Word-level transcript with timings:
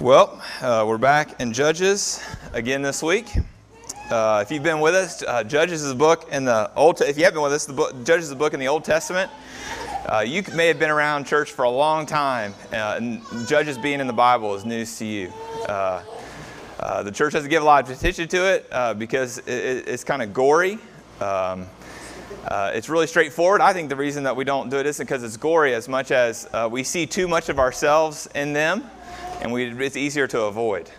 Well, 0.00 0.42
uh, 0.62 0.86
we're 0.88 0.96
back 0.96 1.42
in 1.42 1.52
Judges 1.52 2.24
again 2.54 2.80
this 2.80 3.02
week. 3.02 3.36
Uh, 4.10 4.40
if 4.42 4.50
you've 4.50 4.62
been 4.62 4.80
with 4.80 4.94
us, 4.94 5.22
uh, 5.22 5.44
Judges 5.44 5.82
is 5.82 5.90
a 5.90 5.94
book 5.94 6.26
in 6.32 6.46
the 6.46 6.74
Old. 6.74 7.02
If 7.02 7.18
you 7.18 7.24
have 7.24 7.34
been 7.34 7.42
with 7.42 7.52
us, 7.52 7.66
the 7.66 7.74
book, 7.74 7.92
Judges 8.02 8.24
is 8.24 8.30
a 8.30 8.36
book 8.36 8.54
in 8.54 8.60
the 8.60 8.68
Old 8.68 8.82
Testament. 8.82 9.30
Uh, 10.06 10.24
you 10.26 10.42
may 10.54 10.68
have 10.68 10.78
been 10.78 10.88
around 10.88 11.26
church 11.26 11.52
for 11.52 11.66
a 11.66 11.70
long 11.70 12.06
time, 12.06 12.54
uh, 12.72 12.94
and 12.96 13.20
Judges 13.46 13.76
being 13.76 14.00
in 14.00 14.06
the 14.06 14.14
Bible 14.14 14.54
is 14.54 14.64
news 14.64 14.96
to 14.96 15.04
you. 15.04 15.30
Uh, 15.68 16.02
the 17.02 17.12
church 17.12 17.34
doesn't 17.34 17.50
give 17.50 17.62
a 17.62 17.66
lot 17.66 17.84
of 17.84 17.94
attention 17.94 18.26
to 18.28 18.54
it 18.54 18.98
because 18.98 19.36
it, 19.40 19.86
it's 19.86 20.02
kind 20.02 20.22
of 20.22 20.32
gory. 20.32 20.78
Um, 21.20 21.66
it's 22.50 22.88
really 22.88 23.06
straightforward. 23.06 23.60
I 23.60 23.74
think 23.74 23.90
the 23.90 23.96
reason 23.96 24.24
that 24.24 24.34
we 24.34 24.44
don't 24.44 24.70
do 24.70 24.78
it 24.78 24.86
isn't 24.86 25.04
because 25.04 25.22
it's 25.22 25.36
gory 25.36 25.74
as 25.74 25.90
much 25.90 26.10
as 26.10 26.48
we 26.70 26.84
see 26.84 27.04
too 27.04 27.28
much 27.28 27.50
of 27.50 27.58
ourselves 27.58 28.30
in 28.34 28.54
them 28.54 28.90
and 29.40 29.52
we, 29.52 29.64
it's 29.84 29.96
easier 29.96 30.26
to 30.28 30.42
avoid. 30.42 30.90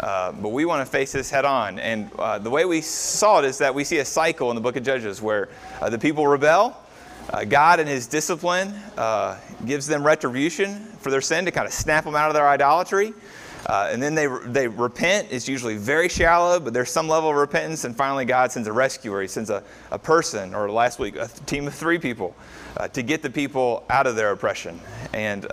Uh, 0.00 0.32
but 0.32 0.48
we 0.48 0.64
want 0.64 0.84
to 0.84 0.90
face 0.90 1.12
this 1.12 1.30
head 1.30 1.44
on. 1.44 1.78
And 1.78 2.10
uh, 2.18 2.38
the 2.38 2.50
way 2.50 2.64
we 2.64 2.80
saw 2.80 3.38
it 3.38 3.44
is 3.44 3.58
that 3.58 3.74
we 3.74 3.84
see 3.84 3.98
a 3.98 4.04
cycle 4.04 4.50
in 4.50 4.56
the 4.56 4.60
book 4.60 4.76
of 4.76 4.82
Judges 4.82 5.20
where 5.20 5.48
uh, 5.80 5.90
the 5.90 5.98
people 5.98 6.26
rebel. 6.26 6.76
Uh, 7.30 7.44
God, 7.44 7.78
in 7.78 7.86
His 7.86 8.08
discipline, 8.08 8.68
uh, 8.96 9.38
gives 9.64 9.86
them 9.86 10.04
retribution 10.04 10.80
for 10.98 11.10
their 11.10 11.20
sin 11.20 11.44
to 11.44 11.52
kind 11.52 11.66
of 11.66 11.72
snap 11.72 12.04
them 12.04 12.16
out 12.16 12.28
of 12.28 12.34
their 12.34 12.48
idolatry. 12.48 13.14
Uh, 13.66 13.90
and 13.92 14.02
then 14.02 14.16
they, 14.16 14.26
they 14.46 14.66
repent. 14.66 15.28
It's 15.30 15.48
usually 15.48 15.76
very 15.76 16.08
shallow, 16.08 16.58
but 16.58 16.74
there's 16.74 16.90
some 16.90 17.06
level 17.06 17.30
of 17.30 17.36
repentance. 17.36 17.84
And 17.84 17.96
finally, 17.96 18.24
God 18.24 18.50
sends 18.50 18.66
a 18.66 18.72
rescuer. 18.72 19.22
He 19.22 19.28
sends 19.28 19.50
a, 19.50 19.62
a 19.92 19.98
person, 20.00 20.52
or 20.52 20.68
last 20.68 20.98
week, 20.98 21.14
a 21.14 21.28
team 21.46 21.68
of 21.68 21.74
three 21.74 21.98
people, 21.98 22.34
to 22.92 23.02
get 23.02 23.22
the 23.22 23.30
people 23.30 23.84
out 23.88 24.08
of 24.08 24.16
their 24.16 24.32
oppression. 24.32 24.80
And 25.12 25.46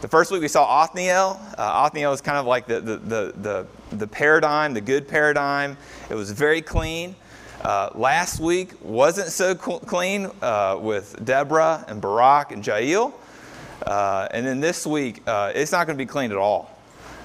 the 0.00 0.08
first 0.08 0.30
week 0.30 0.42
we 0.42 0.48
saw 0.48 0.82
Othniel. 0.82 1.40
Uh, 1.56 1.86
Othniel 1.86 2.12
is 2.12 2.20
kind 2.20 2.38
of 2.38 2.46
like 2.46 2.66
the, 2.66 2.80
the, 2.80 2.96
the, 2.96 3.34
the, 3.36 3.66
the 3.96 4.06
paradigm, 4.06 4.74
the 4.74 4.80
good 4.80 5.08
paradigm. 5.08 5.76
It 6.10 6.14
was 6.14 6.30
very 6.30 6.60
clean. 6.60 7.16
Uh, 7.62 7.90
last 7.94 8.38
week 8.38 8.72
wasn't 8.82 9.28
so 9.28 9.54
clean 9.54 10.30
uh, 10.42 10.78
with 10.80 11.24
Deborah 11.24 11.84
and 11.88 12.00
Barak 12.00 12.52
and 12.52 12.64
Jael. 12.64 13.18
Uh, 13.86 14.28
and 14.30 14.46
then 14.46 14.60
this 14.60 14.86
week, 14.86 15.22
uh, 15.26 15.52
it's 15.54 15.72
not 15.72 15.86
going 15.86 15.96
to 15.96 16.02
be 16.02 16.08
clean 16.08 16.30
at 16.30 16.36
all. 16.36 16.70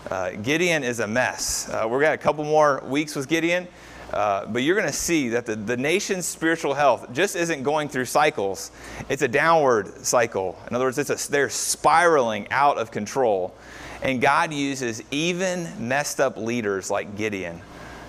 Uh, 0.09 0.31
Gideon 0.31 0.84
is 0.84 1.00
a 1.00 1.08
mess. 1.08 1.70
Uh, 1.70 1.88
we've 1.90 2.02
got 2.02 2.14
a 2.14 2.18
couple 2.18 2.44
more 2.44 2.81
weeks 2.86 3.16
with 3.16 3.28
Gideon. 3.28 3.68
Uh, 4.12 4.45
but 4.48 4.64
you're 4.64 4.76
going 4.76 4.88
to 4.88 4.94
see 4.94 5.30
that 5.30 5.45
the, 5.45 5.56
the 5.56 5.78
nation's 5.78 6.26
spiritual 6.26 6.73
health 6.73 7.12
just 7.14 7.36
isn't 7.36 7.64
going 7.64 7.88
through 7.88 8.06
cycles. 8.06 8.72
It's 9.08 9.22
a 9.22 9.28
downward 9.28 10.06
cycle. 10.06 10.59
In 10.68 10.76
other 10.76 10.86
words, 10.86 10.98
it's 10.98 11.09
a, 11.09 11.31
they're 11.31 11.50
spiraling 11.50 12.48
out 12.52 12.78
of 12.78 12.92
control. 12.92 13.56
And 14.02 14.20
God 14.20 14.53
uses 14.53 15.02
even 15.12 15.88
messed 15.88 16.20
up 16.20 16.36
leaders 16.36 16.92
like 16.92 17.16
Gideon 17.16 17.62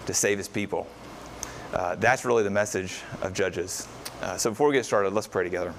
to 0.06 0.14
save 0.14 0.38
his 0.38 0.48
people. 0.48 0.88
Uh, 1.72 1.94
that's 1.94 2.24
really 2.24 2.42
the 2.42 2.50
message 2.50 3.00
of 3.20 3.32
Judges. 3.32 3.86
Uh, 4.22 4.36
so 4.36 4.50
before 4.50 4.68
we 4.68 4.74
get 4.74 4.84
started, 4.84 5.12
let's 5.12 5.28
pray 5.28 5.44
together. 5.44 5.72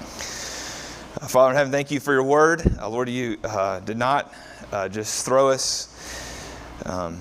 Uh, 0.00 1.26
Father 1.26 1.50
in 1.50 1.56
heaven, 1.56 1.70
thank 1.70 1.90
you 1.92 2.00
for 2.00 2.12
your 2.12 2.24
word. 2.24 2.62
Uh, 2.80 2.88
Lord, 2.88 3.08
you 3.08 3.36
did 3.84 3.96
not 3.96 4.34
just 4.90 5.24
throw 5.24 5.50
us. 5.50 5.86
Um, 6.84 7.20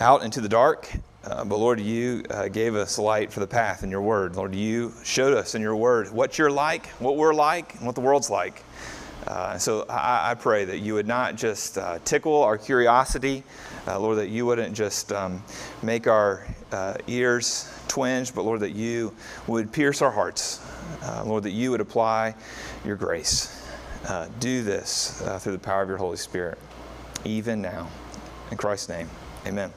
out 0.00 0.22
into 0.22 0.40
the 0.40 0.48
dark. 0.48 0.90
Uh, 1.22 1.44
but 1.44 1.58
Lord, 1.58 1.78
you 1.78 2.24
uh, 2.30 2.48
gave 2.48 2.74
us 2.74 2.98
light 2.98 3.30
for 3.30 3.40
the 3.40 3.46
path 3.46 3.82
in 3.82 3.90
your 3.90 4.00
word. 4.00 4.36
Lord, 4.36 4.54
you 4.54 4.92
showed 5.04 5.34
us 5.34 5.54
in 5.54 5.60
your 5.60 5.76
word 5.76 6.10
what 6.10 6.38
you're 6.38 6.50
like, 6.50 6.86
what 6.92 7.16
we're 7.16 7.34
like, 7.34 7.74
and 7.74 7.84
what 7.84 7.94
the 7.94 8.00
world's 8.00 8.30
like. 8.30 8.64
Uh, 9.26 9.58
so 9.58 9.84
I, 9.90 10.30
I, 10.30 10.34
pray 10.34 10.64
that 10.64 10.78
you 10.78 10.94
would 10.94 11.06
not 11.06 11.36
just 11.36 11.76
uh, 11.76 11.98
tickle 12.06 12.42
our 12.42 12.56
curiosity, 12.56 13.44
uh, 13.86 14.00
Lord, 14.00 14.16
that 14.16 14.30
you 14.30 14.46
wouldn't 14.46 14.74
just 14.74 15.12
um, 15.12 15.44
make 15.82 16.06
our 16.06 16.46
uh, 16.72 16.94
ears 17.06 17.70
twinge, 17.86 18.34
but 18.34 18.44
Lord, 18.44 18.60
that 18.60 18.70
you 18.70 19.14
would 19.46 19.70
pierce 19.72 20.00
our 20.00 20.10
hearts. 20.10 20.66
Lord, 21.24 21.42
that 21.42 21.50
you 21.50 21.70
would 21.70 21.80
apply 21.80 22.34
your 22.84 22.96
grace. 22.96 23.62
do 24.38 24.62
this 24.62 25.22
through 25.40 25.52
the 25.52 25.58
power 25.58 25.82
of 25.82 25.88
your 25.88 25.98
Holy 25.98 26.16
Spirit, 26.16 26.58
even 27.24 27.60
now. 27.60 27.88
In 28.50 28.56
Christ's 28.56 28.88
name, 28.88 29.08
amen. 29.46 29.70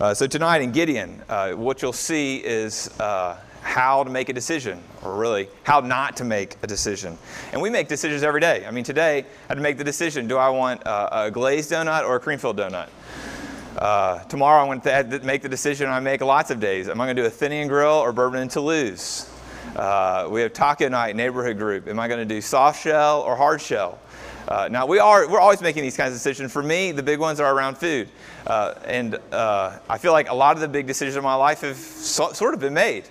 Uh, 0.00 0.12
so 0.12 0.26
tonight 0.26 0.60
in 0.60 0.72
Gideon, 0.72 1.22
uh, 1.28 1.52
what 1.52 1.80
you'll 1.80 1.92
see 1.92 2.38
is 2.38 2.90
uh, 2.98 3.36
how 3.62 4.02
to 4.02 4.10
make 4.10 4.28
a 4.28 4.32
decision, 4.32 4.82
or 5.04 5.14
really 5.14 5.48
how 5.62 5.78
not 5.78 6.16
to 6.16 6.24
make 6.24 6.56
a 6.64 6.66
decision. 6.66 7.16
And 7.52 7.62
we 7.62 7.70
make 7.70 7.86
decisions 7.86 8.24
every 8.24 8.40
day. 8.40 8.66
I 8.66 8.72
mean, 8.72 8.82
today 8.82 9.18
I 9.18 9.24
had 9.48 9.54
to 9.54 9.60
make 9.60 9.78
the 9.78 9.84
decision: 9.84 10.26
do 10.26 10.36
I 10.36 10.48
want 10.48 10.84
uh, 10.84 11.08
a 11.12 11.30
glazed 11.30 11.70
donut 11.70 12.08
or 12.08 12.16
a 12.16 12.20
cream 12.20 12.40
filled 12.40 12.56
donut? 12.56 12.88
Uh, 13.78 14.18
tomorrow 14.24 14.62
I'm 14.62 14.80
going 14.80 14.80
to 14.80 15.20
make 15.24 15.42
the 15.42 15.48
decision 15.48 15.88
I 15.88 16.00
make 16.00 16.20
lots 16.20 16.50
of 16.50 16.58
days. 16.58 16.88
Am 16.88 17.00
I 17.00 17.06
going 17.06 17.16
to 17.16 17.22
do 17.22 17.26
a 17.26 17.28
Athenian 17.28 17.68
grill 17.68 17.94
or 17.94 18.12
bourbon 18.12 18.40
and 18.40 18.50
Toulouse? 18.50 19.30
Uh, 19.76 20.26
we 20.28 20.40
have 20.40 20.52
taco 20.52 20.88
night 20.88 21.14
neighborhood 21.14 21.56
group. 21.56 21.86
Am 21.86 22.00
I 22.00 22.08
going 22.08 22.20
to 22.20 22.34
do 22.34 22.40
soft 22.40 22.82
shell 22.82 23.22
or 23.22 23.36
hard 23.36 23.60
shell? 23.60 24.00
Uh, 24.46 24.68
now 24.70 24.84
we 24.84 24.98
are 24.98 25.28
we're 25.28 25.40
always 25.40 25.62
making 25.62 25.82
these 25.82 25.96
kinds 25.96 26.12
of 26.12 26.16
decisions. 26.16 26.52
For 26.52 26.62
me, 26.62 26.92
the 26.92 27.02
big 27.02 27.18
ones 27.18 27.40
are 27.40 27.54
around 27.54 27.78
food, 27.78 28.08
uh, 28.46 28.74
and 28.84 29.18
uh, 29.32 29.78
I 29.88 29.96
feel 29.96 30.12
like 30.12 30.28
a 30.28 30.34
lot 30.34 30.54
of 30.54 30.60
the 30.60 30.68
big 30.68 30.86
decisions 30.86 31.16
in 31.16 31.22
my 31.22 31.34
life 31.34 31.62
have 31.62 31.76
so, 31.76 32.32
sort 32.32 32.52
of 32.52 32.60
been 32.60 32.74
made. 32.74 33.08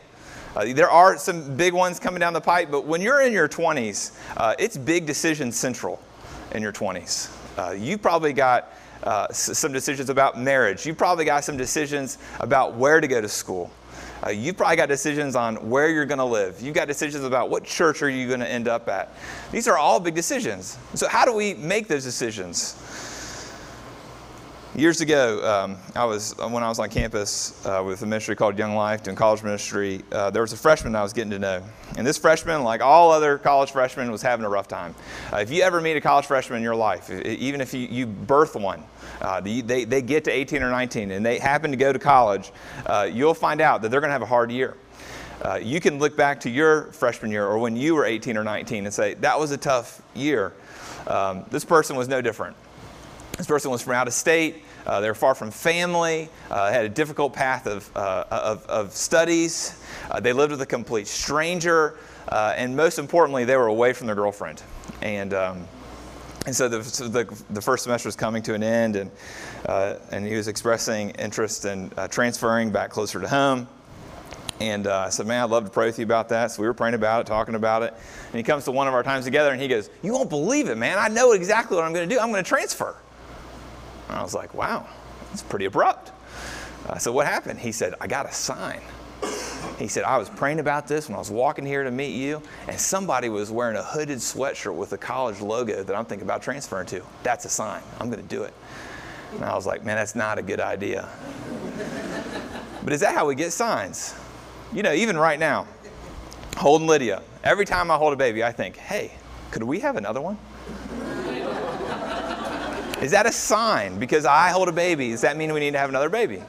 Uh, 0.55 0.73
there 0.73 0.91
are 0.91 1.17
some 1.17 1.57
big 1.57 1.73
ones 1.73 1.99
coming 1.99 2.19
down 2.19 2.33
the 2.33 2.41
pipe, 2.41 2.69
but 2.69 2.85
when 2.85 3.01
you're 3.01 3.21
in 3.21 3.33
your 3.33 3.49
20s, 3.49 4.15
uh, 4.37 4.53
it's 4.59 4.77
big 4.77 5.07
decision 5.07 5.51
central 5.51 5.99
in 6.51 6.61
your 6.61 6.71
20s. 6.71 7.31
Uh, 7.57 7.71
you 7.71 7.97
probably 7.97 8.33
got 8.33 8.71
some 9.31 9.73
decisions 9.73 10.09
about 10.09 10.39
marriage. 10.39 10.85
You 10.85 10.93
probably 10.93 11.25
got 11.25 11.43
some 11.43 11.57
decisions 11.57 12.19
about 12.39 12.75
where 12.75 13.01
to 13.01 13.07
go 13.07 13.19
to 13.19 13.27
school. 13.27 13.71
Uh, 14.25 14.29
you've 14.29 14.55
probably 14.55 14.77
got 14.77 14.87
decisions 14.87 15.35
on 15.35 15.55
where 15.69 15.89
you're 15.89 16.05
going 16.05 16.19
to 16.19 16.23
live. 16.23 16.61
You've 16.61 16.75
got 16.75 16.87
decisions 16.87 17.25
about 17.25 17.49
what 17.49 17.63
church 17.63 18.01
are 18.01 18.09
you 18.09 18.27
going 18.27 18.39
to 18.39 18.49
end 18.49 18.67
up 18.67 18.87
at. 18.87 19.13
These 19.51 19.67
are 19.67 19.77
all 19.77 19.99
big 19.99 20.15
decisions. 20.15 20.77
So 20.93 21.07
how 21.07 21.25
do 21.25 21.33
we 21.33 21.55
make 21.55 21.87
those 21.87 22.03
decisions? 22.03 22.75
Years 24.75 25.01
ago, 25.01 25.39
um, 25.47 25.77
I 25.95 26.03
was 26.03 26.35
when 26.35 26.63
I 26.63 26.67
was 26.67 26.79
on 26.79 26.89
campus 26.89 27.63
uh, 27.63 27.83
with 27.85 28.01
a 28.01 28.07
ministry 28.07 28.35
called 28.35 28.57
Young 28.57 28.73
Life, 28.73 29.03
doing 29.03 29.15
college 29.15 29.43
ministry. 29.43 30.01
Uh, 30.11 30.31
there 30.31 30.41
was 30.41 30.51
a 30.51 30.57
freshman 30.57 30.95
I 30.95 31.03
was 31.03 31.13
getting 31.13 31.29
to 31.29 31.37
know, 31.37 31.61
and 31.95 32.07
this 32.07 32.17
freshman, 32.17 32.63
like 32.63 32.81
all 32.81 33.11
other 33.11 33.37
college 33.37 33.69
freshmen, 33.69 34.11
was 34.11 34.23
having 34.23 34.43
a 34.43 34.49
rough 34.49 34.67
time. 34.67 34.95
Uh, 35.31 35.37
if 35.37 35.51
you 35.51 35.61
ever 35.61 35.79
meet 35.79 35.95
a 35.95 36.01
college 36.01 36.25
freshman 36.25 36.57
in 36.57 36.63
your 36.63 36.73
life, 36.73 37.11
even 37.11 37.61
if 37.61 37.71
you, 37.71 37.81
you 37.81 38.07
birth 38.07 38.55
one, 38.55 38.81
uh, 39.21 39.39
they, 39.41 39.61
they 39.61 40.01
get 40.01 40.23
to 40.23 40.31
18 40.31 40.63
or 40.63 40.71
19 40.71 41.11
and 41.11 41.23
they 41.23 41.37
happen 41.37 41.69
to 41.69 41.77
go 41.77 41.93
to 41.93 41.99
college, 41.99 42.51
uh, 42.87 43.07
you'll 43.11 43.35
find 43.35 43.61
out 43.61 43.83
that 43.83 43.91
they're 43.91 44.01
going 44.01 44.09
to 44.09 44.13
have 44.13 44.23
a 44.23 44.25
hard 44.25 44.51
year. 44.51 44.75
Uh, 45.43 45.59
you 45.61 45.79
can 45.79 45.99
look 45.99 46.17
back 46.17 46.39
to 46.39 46.49
your 46.49 46.91
freshman 46.93 47.29
year 47.29 47.45
or 47.45 47.59
when 47.59 47.75
you 47.75 47.93
were 47.93 48.05
18 48.05 48.37
or 48.37 48.43
19 48.43 48.85
and 48.85 48.93
say, 48.93 49.13
that 49.15 49.39
was 49.39 49.51
a 49.51 49.57
tough 49.57 50.01
year. 50.15 50.51
Um, 51.05 51.45
this 51.51 51.63
person 51.63 51.95
was 51.95 52.07
no 52.07 52.21
different. 52.21 52.55
This 53.37 53.47
person 53.47 53.71
was 53.71 53.81
from 53.81 53.93
out 53.93 54.07
of 54.07 54.13
state. 54.13 54.63
Uh, 54.85 55.01
they 55.01 55.07
were 55.07 55.15
far 55.15 55.33
from 55.33 55.49
family, 55.49 56.29
uh, 56.51 56.71
had 56.71 56.85
a 56.85 56.89
difficult 56.89 57.33
path 57.33 57.65
of, 57.65 57.89
uh, 57.95 58.25
of, 58.29 58.65
of, 58.67 58.91
studies. 58.93 59.81
Uh, 60.11 60.19
they 60.19 60.33
lived 60.33 60.51
with 60.51 60.61
a 60.61 60.67
complete 60.67 61.07
stranger. 61.07 61.97
Uh, 62.27 62.53
and 62.55 62.75
most 62.75 62.99
importantly, 62.99 63.43
they 63.43 63.57
were 63.57 63.67
away 63.67 63.91
from 63.93 64.07
their 64.07 64.15
girlfriend. 64.15 64.61
And, 65.01 65.33
um, 65.33 65.67
and 66.45 66.55
so, 66.55 66.69
the, 66.69 66.83
so 66.83 67.07
the, 67.07 67.25
the, 67.49 67.61
first 67.61 67.83
semester 67.83 68.07
was 68.07 68.15
coming 68.15 68.43
to 68.43 68.53
an 68.53 68.63
end, 68.63 68.97
and, 68.97 69.11
uh, 69.65 69.95
and 70.11 70.27
he 70.27 70.35
was 70.35 70.47
expressing 70.47 71.11
interest 71.11 71.65
in 71.65 71.91
transferring 72.09 72.69
back 72.69 72.91
closer 72.91 73.19
to 73.19 73.27
home. 73.27 73.67
And 74.59 74.87
I 74.87 75.09
said, 75.09 75.25
Man, 75.25 75.41
I'd 75.43 75.49
love 75.49 75.65
to 75.65 75.71
pray 75.71 75.87
with 75.87 75.97
you 75.97 76.05
about 76.05 76.29
that. 76.29 76.51
So 76.51 76.61
we 76.61 76.67
were 76.67 76.73
praying 76.73 76.95
about 76.95 77.21
it, 77.21 77.27
talking 77.27 77.55
about 77.55 77.81
it. 77.83 77.93
And 78.27 78.35
he 78.35 78.43
comes 78.43 78.65
to 78.65 78.71
one 78.71 78.87
of 78.87 78.93
our 78.93 79.03
times 79.03 79.25
together 79.25 79.51
and 79.51 79.61
he 79.61 79.67
goes, 79.67 79.89
You 80.01 80.13
won't 80.13 80.29
believe 80.29 80.69
it, 80.69 80.77
man. 80.77 80.97
I 80.99 81.07
know 81.07 81.31
exactly 81.31 81.75
what 81.75 81.85
I'm 81.85 81.93
going 81.93 82.07
to 82.07 82.15
do. 82.15 82.21
I'm 82.21 82.31
going 82.31 82.43
to 82.43 82.47
transfer. 82.47 82.95
And 84.09 84.17
I 84.17 84.23
was 84.23 84.33
like, 84.33 84.53
wow, 84.53 84.87
that's 85.29 85.43
pretty 85.43 85.65
abrupt. 85.65 86.11
Uh, 86.87 86.97
so 86.97 87.11
what 87.11 87.25
happened? 87.25 87.59
He 87.59 87.71
said, 87.71 87.95
I 88.01 88.07
got 88.07 88.25
a 88.25 88.33
sign. 88.33 88.81
He 89.79 89.87
said, 89.87 90.03
I 90.03 90.17
was 90.17 90.29
praying 90.29 90.59
about 90.59 90.87
this 90.87 91.07
when 91.07 91.15
I 91.15 91.19
was 91.19 91.31
walking 91.31 91.65
here 91.65 91.83
to 91.83 91.91
meet 91.91 92.15
you, 92.15 92.41
and 92.67 92.79
somebody 92.79 93.29
was 93.29 93.49
wearing 93.49 93.75
a 93.75 93.83
hooded 93.83 94.19
sweatshirt 94.19 94.75
with 94.75 94.93
a 94.93 94.97
college 94.97 95.39
logo 95.39 95.83
that 95.83 95.95
I'm 95.95 96.05
thinking 96.05 96.27
about 96.27 96.41
transferring 96.41 96.87
to. 96.87 97.01
That's 97.23 97.45
a 97.45 97.49
sign. 97.49 97.81
I'm 97.99 98.09
going 98.09 98.21
to 98.21 98.27
do 98.27 98.43
it. 98.43 98.53
And 99.33 99.43
I 99.43 99.55
was 99.55 99.65
like, 99.65 99.83
man, 99.83 99.95
that's 99.95 100.15
not 100.15 100.37
a 100.37 100.41
good 100.41 100.59
idea. 100.59 101.09
but 102.83 102.93
is 102.93 102.99
that 102.99 103.15
how 103.15 103.25
we 103.25 103.35
get 103.35 103.51
signs? 103.51 104.13
You 104.73 104.83
know, 104.83 104.93
even 104.93 105.17
right 105.17 105.39
now, 105.39 105.67
holding 106.57 106.87
Lydia, 106.87 107.23
every 107.43 107.65
time 107.65 107.89
I 107.89 107.97
hold 107.97 108.13
a 108.13 108.17
baby, 108.17 108.43
I 108.43 108.51
think, 108.51 108.77
hey, 108.77 109.13
could 109.51 109.63
we 109.63 109.79
have 109.79 109.95
another 109.95 110.21
one? 110.21 110.37
Is 113.03 113.11
that 113.11 113.25
a 113.25 113.33
sign? 113.33 113.99
Because 113.99 114.25
I 114.25 114.51
hold 114.51 114.69
a 114.69 114.71
baby, 114.71 115.11
does 115.11 115.21
that 115.21 115.35
mean 115.35 115.53
we 115.53 115.59
need 115.59 115.71
to 115.71 115.77
have 115.77 115.89
another 115.89 116.07
baby? 116.07 116.41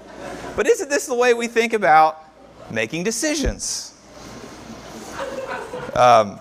But 0.55 0.69
isn't 0.69 0.89
this 0.89 1.05
the 1.07 1.15
way 1.15 1.35
we 1.35 1.49
think 1.49 1.73
about 1.73 2.23
making 2.71 3.03
decisions? 3.03 3.93
Um, 5.97 6.39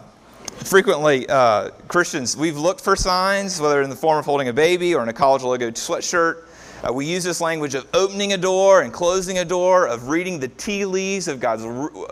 frequently, 0.66 1.28
uh, 1.28 1.72
Christians, 1.88 2.38
we've 2.38 2.58
looked 2.58 2.82
for 2.82 2.96
signs, 2.96 3.60
whether 3.60 3.82
in 3.82 3.90
the 3.90 3.96
form 3.96 4.20
of 4.20 4.26
holding 4.26 4.50
a 4.50 4.54
baby 4.54 4.94
or 4.94 5.02
in 5.02 5.10
a 5.10 5.14
college 5.14 5.42
logo 5.42 5.72
sweatshirt. 5.72 6.44
Uh, 6.88 6.94
we 6.94 7.08
use 7.08 7.24
this 7.24 7.42
language 7.42 7.74
of 7.74 7.88
opening 7.96 8.34
a 8.34 8.38
door 8.38 8.82
and 8.84 8.94
closing 8.94 9.40
a 9.40 9.46
door, 9.46 9.88
of 9.88 10.10
reading 10.10 10.40
the 10.40 10.50
tea 10.50 10.86
leaves 10.86 11.28
of 11.28 11.40
God's, 11.40 11.66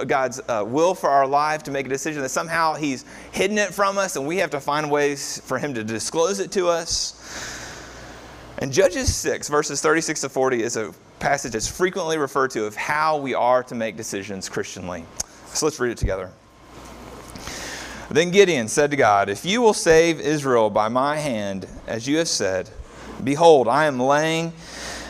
God's 0.08 0.42
uh, 0.48 0.64
will 0.66 0.96
for 0.96 1.12
our 1.12 1.28
life 1.28 1.62
to 1.64 1.72
make 1.72 1.86
a 1.86 1.90
decision 1.90 2.24
that 2.24 2.30
somehow 2.30 2.74
He's 2.74 3.06
hidden 3.32 3.60
it 3.60 3.76
from 3.76 4.00
us 4.00 4.16
and 4.16 4.26
we 4.26 4.38
have 4.38 4.50
to 4.52 4.60
find 4.60 4.90
ways 4.90 5.40
for 5.46 5.60
Him 5.60 5.76
to 5.76 5.84
disclose 5.84 6.40
it 6.40 6.52
to 6.54 6.68
us. 6.68 7.61
And 8.62 8.72
Judges 8.72 9.14
6, 9.16 9.50
verses 9.50 9.82
36 9.82 10.22
to 10.22 10.30
40, 10.30 10.62
is 10.62 10.78
a 10.78 10.94
passage 11.20 11.54
that's 11.54 11.68
frequently 11.68 12.20
referred 12.20 12.52
to 12.52 12.66
of 12.66 12.76
how 12.76 13.18
we 13.18 13.34
are 13.34 13.64
to 13.64 13.74
make 13.74 13.98
decisions 13.98 14.48
Christianly. 14.48 15.04
So 15.48 15.66
let's 15.66 15.80
read 15.80 15.92
it 15.92 15.98
together. 15.98 16.30
Then 18.12 18.30
Gideon 18.30 18.68
said 18.68 18.92
to 18.92 18.98
God, 18.98 19.30
If 19.30 19.46
you 19.46 19.64
will 19.64 19.74
save 19.74 20.20
Israel 20.20 20.70
by 20.70 20.90
my 20.90 21.18
hand, 21.18 21.66
as 21.88 22.08
you 22.08 22.18
have 22.18 22.28
said, 22.28 22.70
behold, 23.24 23.68
I 23.68 23.86
am 23.86 24.00
laying 24.00 24.54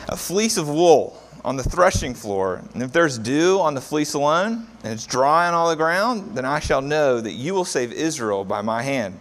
a 0.07 0.15
fleece 0.15 0.55
of 0.55 0.69
wool 0.69 1.21
on 1.43 1.57
the 1.57 1.63
threshing 1.63 2.13
floor. 2.13 2.63
And 2.73 2.81
if 2.81 2.93
there's 2.93 3.17
dew 3.17 3.59
on 3.59 3.73
the 3.73 3.81
fleece 3.81 4.13
alone, 4.13 4.67
and 4.85 4.93
it's 4.93 5.05
dry 5.05 5.49
on 5.49 5.53
all 5.53 5.69
the 5.69 5.75
ground, 5.75 6.37
then 6.37 6.45
I 6.45 6.59
shall 6.59 6.81
know 6.81 7.19
that 7.19 7.33
you 7.33 7.53
will 7.53 7.65
save 7.65 7.91
Israel 7.91 8.45
by 8.45 8.61
my 8.61 8.81
hand, 8.81 9.19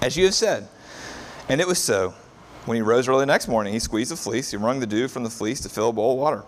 as 0.00 0.16
you 0.16 0.26
have 0.26 0.34
said. 0.34 0.68
And 1.48 1.60
it 1.60 1.66
was 1.66 1.82
so. 1.82 2.14
When 2.64 2.76
he 2.76 2.82
rose 2.82 3.08
early 3.08 3.20
the 3.20 3.26
next 3.26 3.48
morning, 3.48 3.72
he 3.72 3.80
squeezed 3.80 4.12
the 4.12 4.16
fleece, 4.16 4.50
he 4.50 4.56
wrung 4.56 4.80
the 4.80 4.86
dew 4.86 5.08
from 5.08 5.24
the 5.24 5.30
fleece 5.30 5.60
to 5.60 5.68
fill 5.68 5.88
a 5.88 5.92
bowl 5.92 6.12
of 6.12 6.18
water. 6.18 6.44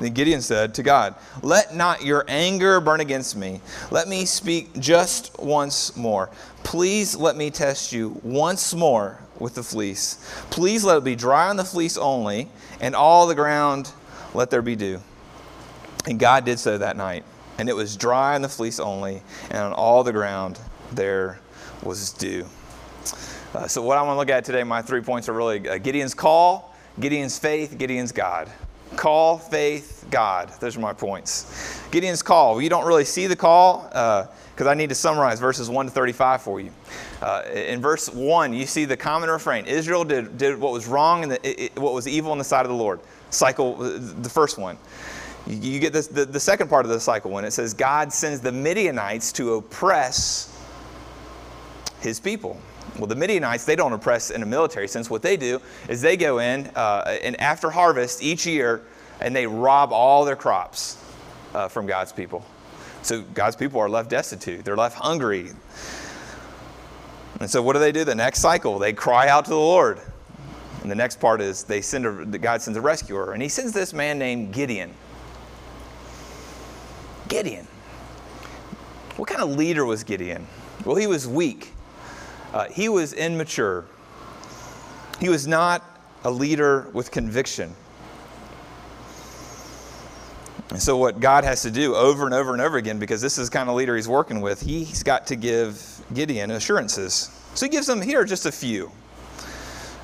Then 0.00 0.12
Gideon 0.12 0.40
said 0.40 0.74
to 0.74 0.82
God, 0.82 1.14
Let 1.42 1.74
not 1.74 2.04
your 2.04 2.24
anger 2.26 2.80
burn 2.80 3.00
against 3.00 3.36
me. 3.36 3.60
Let 3.90 4.08
me 4.08 4.24
speak 4.24 4.78
just 4.78 5.38
once 5.38 5.96
more. 5.96 6.30
Please 6.64 7.14
let 7.14 7.36
me 7.36 7.50
test 7.50 7.92
you 7.92 8.20
once 8.22 8.74
more 8.74 9.20
with 9.38 9.54
the 9.54 9.62
fleece. 9.62 10.18
Please 10.50 10.84
let 10.84 10.98
it 10.98 11.04
be 11.04 11.16
dry 11.16 11.48
on 11.48 11.56
the 11.56 11.64
fleece 11.64 11.96
only, 11.96 12.48
and 12.80 12.94
all 12.94 13.26
the 13.26 13.34
ground 13.34 13.92
let 14.32 14.50
there 14.50 14.62
be 14.62 14.76
dew. 14.76 15.00
And 16.06 16.18
God 16.18 16.44
did 16.44 16.58
so 16.58 16.78
that 16.78 16.96
night. 16.96 17.24
And 17.58 17.68
it 17.68 17.76
was 17.76 17.96
dry 17.96 18.34
on 18.34 18.42
the 18.42 18.48
fleece 18.48 18.80
only, 18.80 19.22
and 19.48 19.58
on 19.58 19.72
all 19.72 20.02
the 20.02 20.12
ground 20.12 20.58
there 20.92 21.38
was 21.82 22.12
dew. 22.12 22.46
Uh, 23.54 23.68
so, 23.68 23.80
what 23.80 23.96
I 23.96 24.02
want 24.02 24.16
to 24.16 24.18
look 24.18 24.30
at 24.30 24.44
today, 24.44 24.64
my 24.64 24.82
three 24.82 25.00
points 25.00 25.28
are 25.28 25.32
really 25.32 25.68
uh, 25.68 25.78
Gideon's 25.78 26.12
call, 26.12 26.74
Gideon's 26.98 27.38
faith, 27.38 27.78
Gideon's 27.78 28.10
God. 28.10 28.50
Call, 28.96 29.38
faith, 29.38 30.04
God. 30.10 30.50
Those 30.58 30.76
are 30.76 30.80
my 30.80 30.92
points. 30.92 31.80
Gideon's 31.92 32.20
call. 32.20 32.60
You 32.60 32.68
don't 32.68 32.84
really 32.84 33.04
see 33.04 33.28
the 33.28 33.36
call 33.36 33.84
because 33.88 34.66
uh, 34.66 34.70
I 34.70 34.74
need 34.74 34.88
to 34.88 34.94
summarize 34.94 35.38
verses 35.38 35.70
1 35.70 35.86
to 35.86 35.92
35 35.92 36.42
for 36.42 36.60
you. 36.60 36.72
Uh, 37.22 37.42
in 37.54 37.80
verse 37.80 38.10
1, 38.10 38.52
you 38.52 38.66
see 38.66 38.84
the 38.86 38.96
common 38.96 39.30
refrain 39.30 39.66
Israel 39.66 40.04
did, 40.04 40.36
did 40.36 40.58
what 40.58 40.72
was 40.72 40.88
wrong 40.88 41.22
and 41.24 41.32
what 41.76 41.94
was 41.94 42.08
evil 42.08 42.32
in 42.32 42.38
the 42.38 42.44
sight 42.44 42.62
of 42.62 42.70
the 42.70 42.76
Lord. 42.76 43.00
Cycle, 43.30 43.76
the 43.76 44.28
first 44.28 44.58
one. 44.58 44.78
You, 45.46 45.56
you 45.56 45.80
get 45.80 45.92
this, 45.92 46.08
the, 46.08 46.24
the 46.24 46.40
second 46.40 46.68
part 46.68 46.86
of 46.86 46.90
the 46.90 47.00
cycle 47.00 47.30
when 47.30 47.44
it 47.44 47.52
says 47.52 47.72
God 47.72 48.12
sends 48.12 48.40
the 48.40 48.52
Midianites 48.52 49.32
to 49.32 49.54
oppress 49.54 50.50
his 52.00 52.18
people. 52.20 52.60
Well, 52.98 53.06
the 53.06 53.16
Midianites, 53.16 53.64
they 53.64 53.76
don't 53.76 53.92
oppress 53.92 54.30
in 54.30 54.42
a 54.42 54.46
military 54.46 54.86
sense. 54.86 55.10
What 55.10 55.22
they 55.22 55.36
do 55.36 55.60
is 55.88 56.00
they 56.00 56.16
go 56.16 56.38
in 56.38 56.66
uh, 56.76 57.18
and 57.22 57.40
after 57.40 57.70
harvest 57.70 58.22
each 58.22 58.46
year 58.46 58.82
and 59.20 59.34
they 59.34 59.46
rob 59.46 59.92
all 59.92 60.24
their 60.24 60.36
crops 60.36 61.02
uh, 61.54 61.68
from 61.68 61.86
God's 61.86 62.12
people. 62.12 62.44
So 63.02 63.22
God's 63.34 63.56
people 63.56 63.80
are 63.80 63.88
left 63.88 64.10
destitute, 64.10 64.64
they're 64.64 64.76
left 64.76 64.96
hungry. 64.96 65.50
And 67.40 67.50
so 67.50 67.62
what 67.62 67.72
do 67.72 67.80
they 67.80 67.92
do? 67.92 68.04
The 68.04 68.14
next 68.14 68.40
cycle, 68.40 68.78
they 68.78 68.92
cry 68.92 69.28
out 69.28 69.44
to 69.46 69.50
the 69.50 69.56
Lord. 69.56 70.00
And 70.82 70.90
the 70.90 70.94
next 70.94 71.18
part 71.18 71.40
is 71.40 71.64
they 71.64 71.80
send 71.80 72.06
a, 72.06 72.38
God 72.38 72.62
sends 72.62 72.76
a 72.76 72.80
rescuer, 72.80 73.32
and 73.32 73.42
he 73.42 73.48
sends 73.48 73.72
this 73.72 73.92
man 73.92 74.18
named 74.18 74.52
Gideon. 74.52 74.92
Gideon. 77.28 77.66
What 79.16 79.28
kind 79.28 79.40
of 79.40 79.50
leader 79.50 79.84
was 79.84 80.04
Gideon? 80.04 80.46
Well, 80.84 80.96
he 80.96 81.06
was 81.06 81.26
weak. 81.26 81.72
Uh, 82.54 82.68
he 82.68 82.88
was 82.88 83.12
immature. 83.12 83.84
He 85.18 85.28
was 85.28 85.44
not 85.44 85.82
a 86.22 86.30
leader 86.30 86.88
with 86.92 87.10
conviction. 87.10 87.74
And 90.70 90.80
so, 90.80 90.96
what 90.96 91.18
God 91.18 91.42
has 91.42 91.62
to 91.62 91.70
do 91.72 91.96
over 91.96 92.26
and 92.26 92.32
over 92.32 92.52
and 92.52 92.62
over 92.62 92.76
again, 92.76 93.00
because 93.00 93.20
this 93.20 93.38
is 93.38 93.50
the 93.50 93.56
kind 93.56 93.68
of 93.68 93.74
leader 93.74 93.96
he's 93.96 94.06
working 94.06 94.40
with, 94.40 94.60
he's 94.60 95.02
got 95.02 95.26
to 95.26 95.36
give 95.36 96.00
Gideon 96.14 96.52
assurances. 96.52 97.28
So, 97.54 97.66
he 97.66 97.70
gives 97.70 97.88
them 97.88 98.00
here 98.00 98.24
just 98.24 98.46
a 98.46 98.52
few 98.52 98.92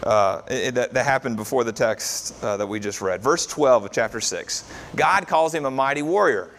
uh, 0.02 0.42
that, 0.48 0.92
that, 0.92 1.04
happened 1.04 1.36
before 1.36 1.62
the 1.62 1.72
text 1.72 2.42
uh, 2.42 2.56
that 2.56 2.66
we 2.66 2.80
just 2.80 3.00
read. 3.00 3.22
Verse 3.22 3.46
12 3.46 3.84
of 3.84 3.92
chapter 3.92 4.20
6 4.20 4.68
God 4.96 5.28
calls 5.28 5.54
him 5.54 5.66
a 5.66 5.70
mighty 5.70 6.02
warrior. 6.02 6.50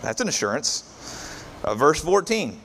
That's 0.00 0.20
an 0.20 0.28
assurance. 0.28 1.44
Uh, 1.64 1.74
verse 1.74 2.00
14 2.00 2.60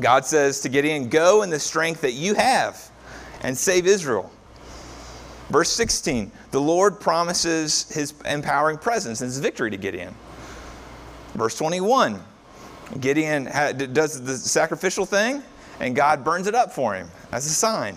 God 0.00 0.24
says 0.24 0.60
to 0.60 0.68
Gideon, 0.68 1.08
Go 1.08 1.42
in 1.42 1.50
the 1.50 1.60
strength 1.60 2.00
that 2.00 2.12
you 2.12 2.34
have 2.34 2.90
and 3.42 3.56
save 3.56 3.86
Israel. 3.86 4.30
Verse 5.50 5.70
16, 5.70 6.32
the 6.50 6.60
Lord 6.60 7.00
promises 7.00 7.90
his 7.92 8.14
empowering 8.24 8.78
presence 8.78 9.20
and 9.20 9.28
his 9.28 9.38
victory 9.38 9.70
to 9.70 9.76
Gideon. 9.76 10.14
Verse 11.34 11.56
21, 11.56 12.20
Gideon 13.00 13.44
does 13.92 14.22
the 14.22 14.36
sacrificial 14.36 15.04
thing 15.04 15.42
and 15.80 15.94
God 15.94 16.24
burns 16.24 16.46
it 16.46 16.54
up 16.54 16.72
for 16.72 16.94
him 16.94 17.08
as 17.32 17.46
a 17.46 17.50
sign. 17.50 17.96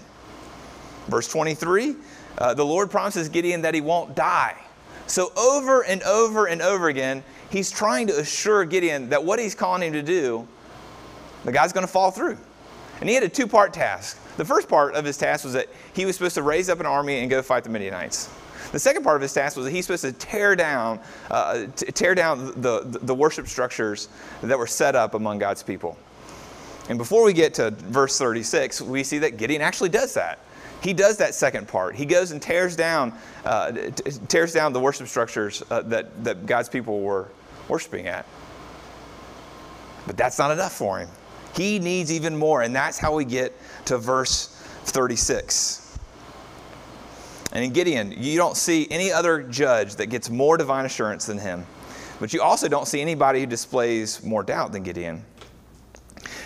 Verse 1.08 1.28
23, 1.28 1.96
uh, 2.38 2.54
the 2.54 2.66
Lord 2.66 2.92
promises 2.92 3.30
Gideon 3.30 3.62
that 3.62 3.74
he 3.74 3.82
won't 3.82 4.16
die. 4.16 4.58
So, 5.08 5.32
over 5.38 5.86
and 5.86 6.04
over 6.04 6.48
and 6.48 6.62
over 6.62 6.90
again, 6.90 7.24
he's 7.50 7.72
trying 7.72 8.08
to 8.08 8.20
assure 8.20 8.66
Gideon 8.66 9.10
that 9.10 9.24
what 9.24 9.40
he's 9.40 9.56
calling 9.56 9.84
him 9.84 9.94
to 9.94 10.04
do 10.04 10.46
the 11.48 11.54
guy's 11.54 11.72
going 11.72 11.88
to 11.88 11.92
fall 11.92 12.12
through. 12.12 12.38
And 13.00 13.08
he 13.08 13.16
had 13.16 13.24
a 13.24 13.30
two 13.30 13.48
part 13.48 13.72
task. 13.72 14.20
The 14.36 14.44
first 14.44 14.68
part 14.68 14.96
of 14.96 15.06
his 15.06 15.18
task 15.18 15.46
was 15.46 15.54
that 15.54 15.68
he 15.94 16.06
was 16.06 16.18
supposed 16.18 16.36
to 16.36 16.42
raise 16.42 16.68
up 16.68 16.82
an 16.82 16.86
army 16.86 17.20
and 17.20 17.30
go 17.30 17.42
fight 17.42 17.64
the 17.64 17.70
Midianites. 17.70 18.30
The 18.74 18.80
second 18.80 19.04
part 19.04 19.16
of 19.16 19.22
his 19.22 19.34
task 19.34 19.56
was 19.56 19.66
that 19.66 19.72
he's 19.72 19.86
supposed 19.86 20.04
to 20.04 20.12
tear 20.12 20.58
down, 20.58 21.00
uh, 21.32 21.68
t- 21.74 21.86
tear 21.94 22.16
down 22.16 22.48
the, 22.60 22.82
the, 23.02 23.16
worship 23.16 23.48
structures 23.48 24.10
that 24.42 24.60
were 24.60 24.68
set 24.68 24.94
up 24.94 25.14
among 25.14 25.40
God's 25.40 25.64
people. 25.64 25.98
And 26.90 26.98
before 26.98 27.24
we 27.24 27.32
get 27.32 27.54
to 27.54 27.72
verse 27.72 28.18
36, 28.18 28.82
we 28.82 29.02
see 29.06 29.20
that 29.20 29.38
Gideon 29.38 29.62
actually 29.62 29.88
does 29.88 30.14
that. 30.16 30.40
He 30.82 30.92
does 30.92 31.16
that 31.16 31.34
second 31.34 31.70
part. 31.70 31.96
He 31.96 32.06
goes 32.06 32.32
and 32.32 32.42
tears 32.42 32.76
down, 32.76 33.14
uh, 33.46 33.72
t- 33.72 34.12
tears 34.28 34.52
down 34.52 34.74
the 34.74 34.82
worship 34.82 35.08
structures 35.08 35.64
uh, 35.72 35.82
that, 35.84 36.26
that 36.26 36.46
God's 36.46 36.68
people 36.68 37.00
were 37.00 37.30
worshiping 37.70 38.08
at. 38.08 38.26
But 40.06 40.18
that's 40.18 40.38
not 40.38 40.52
enough 40.52 40.74
for 40.74 41.00
him. 41.00 41.08
He 41.58 41.80
needs 41.80 42.12
even 42.12 42.38
more. 42.38 42.62
And 42.62 42.76
that's 42.76 43.00
how 43.00 43.16
we 43.16 43.26
get 43.26 43.52
to 43.86 43.98
verse 43.98 44.48
36. 44.86 45.98
And 47.52 47.64
in 47.64 47.74
Gideon, 47.74 48.14
you 48.16 48.38
don't 48.38 48.56
see 48.56 48.88
any 48.92 49.12
other 49.12 49.42
judge 49.42 49.96
that 49.96 50.08
gets 50.08 50.30
more 50.30 50.58
divine 50.58 50.86
assurance 50.86 51.26
than 51.26 51.40
him. 51.40 51.66
But 52.20 52.34
you 52.34 52.42
also 52.42 52.68
don't 52.68 52.88
see 52.88 53.02
anybody 53.02 53.40
who 53.40 53.46
displays 53.48 54.24
more 54.24 54.44
doubt 54.44 54.72
than 54.72 54.84
Gideon. 54.84 55.26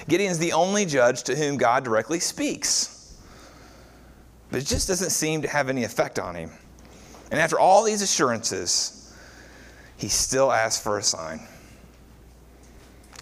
Gideon's 0.08 0.38
the 0.38 0.54
only 0.54 0.86
judge 0.86 1.24
to 1.24 1.36
whom 1.36 1.58
God 1.58 1.84
directly 1.84 2.20
speaks. 2.20 3.18
But 4.50 4.62
it 4.62 4.66
just 4.66 4.88
doesn't 4.88 5.12
seem 5.12 5.42
to 5.42 5.48
have 5.48 5.70
any 5.70 5.84
effect 5.84 6.20
on 6.20 6.36
him. 6.36 6.52
And 7.32 7.40
after 7.40 7.60
all 7.60 7.84
these 7.84 8.02
assurances, 8.02 9.14
he 9.98 10.08
still 10.08 10.52
asks 10.52 10.82
for 10.82 10.98
a 10.98 11.04
sign. 11.04 11.48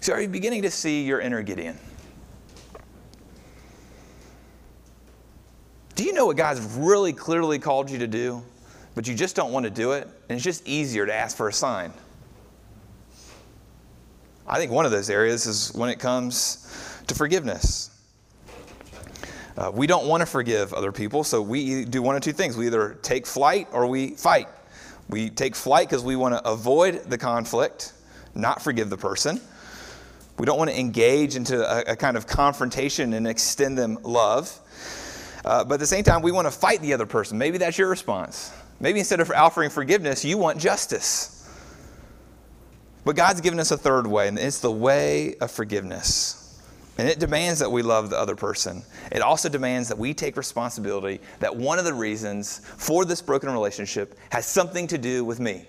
So, 0.02 0.14
are 0.14 0.20
you 0.22 0.28
beginning 0.28 0.62
to 0.62 0.70
see 0.70 1.04
your 1.04 1.20
inner 1.20 1.42
Gideon? 1.42 1.78
Do 5.94 6.04
you 6.04 6.14
know 6.14 6.24
what 6.24 6.38
God's 6.38 6.62
really 6.62 7.12
clearly 7.12 7.58
called 7.58 7.90
you 7.90 7.98
to 7.98 8.06
do, 8.06 8.42
but 8.94 9.06
you 9.06 9.14
just 9.14 9.36
don't 9.36 9.52
want 9.52 9.64
to 9.64 9.70
do 9.70 9.92
it? 9.92 10.04
And 10.04 10.36
it's 10.36 10.42
just 10.42 10.66
easier 10.66 11.04
to 11.04 11.12
ask 11.12 11.36
for 11.36 11.48
a 11.48 11.52
sign. 11.52 11.92
I 14.46 14.56
think 14.56 14.72
one 14.72 14.86
of 14.86 14.90
those 14.90 15.10
areas 15.10 15.44
is 15.44 15.70
when 15.74 15.90
it 15.90 15.98
comes 15.98 17.02
to 17.06 17.14
forgiveness. 17.14 17.90
Uh, 19.58 19.70
we 19.74 19.86
don't 19.86 20.06
want 20.06 20.22
to 20.22 20.26
forgive 20.26 20.72
other 20.72 20.92
people, 20.92 21.24
so 21.24 21.42
we 21.42 21.84
do 21.84 22.00
one 22.00 22.16
of 22.16 22.22
two 22.22 22.32
things. 22.32 22.56
We 22.56 22.68
either 22.68 22.98
take 23.02 23.26
flight 23.26 23.68
or 23.70 23.86
we 23.86 24.12
fight. 24.12 24.48
We 25.10 25.28
take 25.28 25.54
flight 25.54 25.90
because 25.90 26.02
we 26.02 26.16
want 26.16 26.34
to 26.34 26.48
avoid 26.48 27.04
the 27.10 27.18
conflict, 27.18 27.92
not 28.34 28.62
forgive 28.62 28.88
the 28.88 28.96
person. 28.96 29.42
We 30.40 30.46
don't 30.46 30.56
want 30.56 30.70
to 30.70 30.80
engage 30.80 31.36
into 31.36 31.62
a, 31.62 31.92
a 31.92 31.96
kind 31.96 32.16
of 32.16 32.26
confrontation 32.26 33.12
and 33.12 33.28
extend 33.28 33.76
them 33.76 33.98
love. 34.02 34.58
Uh, 35.44 35.64
but 35.64 35.74
at 35.74 35.80
the 35.80 35.86
same 35.86 36.02
time, 36.02 36.22
we 36.22 36.32
want 36.32 36.46
to 36.46 36.50
fight 36.50 36.80
the 36.80 36.94
other 36.94 37.04
person. 37.04 37.36
Maybe 37.36 37.58
that's 37.58 37.76
your 37.76 37.90
response. 37.90 38.50
Maybe 38.80 39.00
instead 39.00 39.20
of 39.20 39.30
offering 39.30 39.68
forgiveness, 39.68 40.24
you 40.24 40.38
want 40.38 40.58
justice. 40.58 41.46
But 43.04 43.16
God's 43.16 43.42
given 43.42 43.60
us 43.60 43.70
a 43.70 43.76
third 43.76 44.06
way, 44.06 44.28
and 44.28 44.38
it's 44.38 44.60
the 44.60 44.72
way 44.72 45.34
of 45.42 45.50
forgiveness. 45.50 46.58
And 46.96 47.06
it 47.06 47.18
demands 47.18 47.58
that 47.60 47.70
we 47.70 47.82
love 47.82 48.08
the 48.08 48.18
other 48.18 48.34
person. 48.34 48.82
It 49.12 49.20
also 49.20 49.50
demands 49.50 49.90
that 49.90 49.98
we 49.98 50.14
take 50.14 50.38
responsibility 50.38 51.20
that 51.40 51.54
one 51.54 51.78
of 51.78 51.84
the 51.84 51.92
reasons 51.92 52.62
for 52.78 53.04
this 53.04 53.20
broken 53.20 53.50
relationship 53.50 54.18
has 54.32 54.46
something 54.46 54.86
to 54.86 54.96
do 54.96 55.22
with 55.22 55.38
me. 55.38 55.66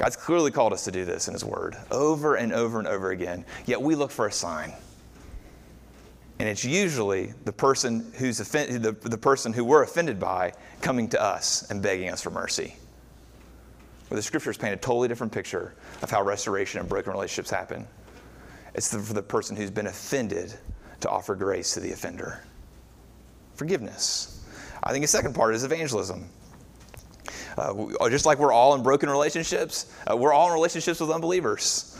God's 0.00 0.16
clearly 0.16 0.50
called 0.50 0.72
us 0.72 0.84
to 0.84 0.90
do 0.90 1.04
this 1.04 1.28
in 1.28 1.34
His 1.34 1.44
Word 1.44 1.76
over 1.90 2.36
and 2.36 2.54
over 2.54 2.78
and 2.78 2.88
over 2.88 3.10
again, 3.10 3.44
yet 3.66 3.82
we 3.82 3.94
look 3.94 4.10
for 4.10 4.26
a 4.26 4.32
sign. 4.32 4.72
And 6.38 6.48
it's 6.48 6.64
usually 6.64 7.34
the 7.44 7.52
person, 7.52 8.10
who's 8.16 8.40
offend- 8.40 8.82
the, 8.82 8.92
the 8.92 9.18
person 9.18 9.52
who 9.52 9.62
we're 9.62 9.82
offended 9.82 10.18
by 10.18 10.54
coming 10.80 11.06
to 11.10 11.22
us 11.22 11.70
and 11.70 11.82
begging 11.82 12.08
us 12.08 12.22
for 12.22 12.30
mercy. 12.30 12.76
Where 14.08 14.16
the 14.16 14.22
scriptures 14.22 14.56
paint 14.56 14.72
a 14.72 14.78
totally 14.78 15.06
different 15.06 15.34
picture 15.34 15.74
of 16.00 16.10
how 16.10 16.22
restoration 16.22 16.80
and 16.80 16.88
broken 16.88 17.12
relationships 17.12 17.50
happen. 17.50 17.86
It's 18.74 18.88
the, 18.88 19.00
for 19.00 19.12
the 19.12 19.20
person 19.22 19.54
who's 19.54 19.70
been 19.70 19.88
offended 19.88 20.54
to 21.00 21.10
offer 21.10 21.34
grace 21.34 21.74
to 21.74 21.80
the 21.80 21.92
offender. 21.92 22.42
Forgiveness. 23.52 24.46
I 24.82 24.92
think 24.92 25.04
the 25.04 25.08
second 25.08 25.34
part 25.34 25.54
is 25.54 25.62
evangelism. 25.62 26.26
Uh, 27.56 28.08
just 28.08 28.26
like 28.26 28.38
we're 28.38 28.52
all 28.52 28.74
in 28.74 28.82
broken 28.82 29.08
relationships, 29.10 29.92
uh, 30.10 30.16
we're 30.16 30.32
all 30.32 30.48
in 30.48 30.54
relationships 30.54 31.00
with 31.00 31.10
unbelievers. 31.10 31.96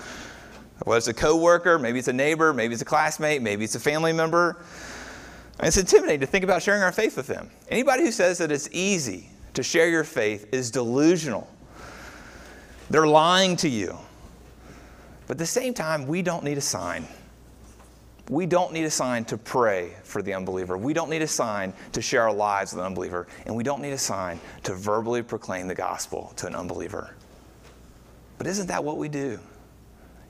Whether 0.85 0.99
it's 0.99 1.09
a 1.09 1.15
coworker, 1.15 1.79
maybe 1.79 1.99
it's 1.99 2.09
a 2.09 2.13
neighbor, 2.13 2.53
maybe 2.53 2.73
it's 2.73 2.83
a 2.83 2.87
classmate, 2.87 3.43
maybe 3.43 3.65
it's 3.65 3.75
a 3.75 3.81
family 3.81 4.13
member. 4.13 4.63
And 5.59 5.69
it's 5.69 5.77
intimidating 5.77 6.21
to 6.21 6.27
think 6.27 6.43
about 6.43 6.63
sharing 6.63 6.83
our 6.83 6.93
faith 6.93 7.17
with 7.17 7.27
them. 7.27 7.51
Anybody 7.69 8.05
who 8.05 8.13
says 8.13 8.39
that 8.39 8.51
it's 8.51 8.69
easy 8.73 9.29
to 9.55 9.63
share 9.63 9.91
your 9.91 10.05
faith 10.05 10.49
is 10.53 10.71
delusional. 10.71 11.47
They're 12.89 13.07
lying 13.07 13.57
to 13.57 13.69
you. 13.69 13.97
But 15.27 15.35
at 15.35 15.39
the 15.39 15.47
same 15.47 15.75
time, 15.75 16.07
we 16.07 16.23
don't 16.23 16.45
need 16.45 16.57
a 16.57 16.63
sign. 16.63 17.07
We 18.31 18.47
don't 18.47 18.73
need 18.73 18.85
a 18.85 18.91
sign 18.91 19.25
to 19.25 19.37
pray 19.37 19.93
for 20.05 20.23
the 20.23 20.35
unbeliever. 20.35 20.79
We 20.79 20.93
don't 20.93 21.11
need 21.11 21.21
a 21.21 21.27
sign 21.27 21.73
to 21.91 22.01
share 22.01 22.23
our 22.23 22.33
lives 22.33 22.73
with 22.73 22.79
an 22.79 22.87
unbeliever. 22.87 23.27
And 23.45 23.57
we 23.57 23.65
don't 23.65 23.83
need 23.83 23.91
a 23.91 23.99
sign 23.99 24.39
to 24.63 24.73
verbally 24.73 25.21
proclaim 25.21 25.67
the 25.67 25.75
gospel 25.75 26.33
to 26.37 26.47
an 26.47 26.55
unbeliever. 26.55 27.17
But 28.39 28.47
isn't 28.47 28.69
that 28.69 28.85
what 28.85 28.99
we 28.99 29.09
do? 29.09 29.41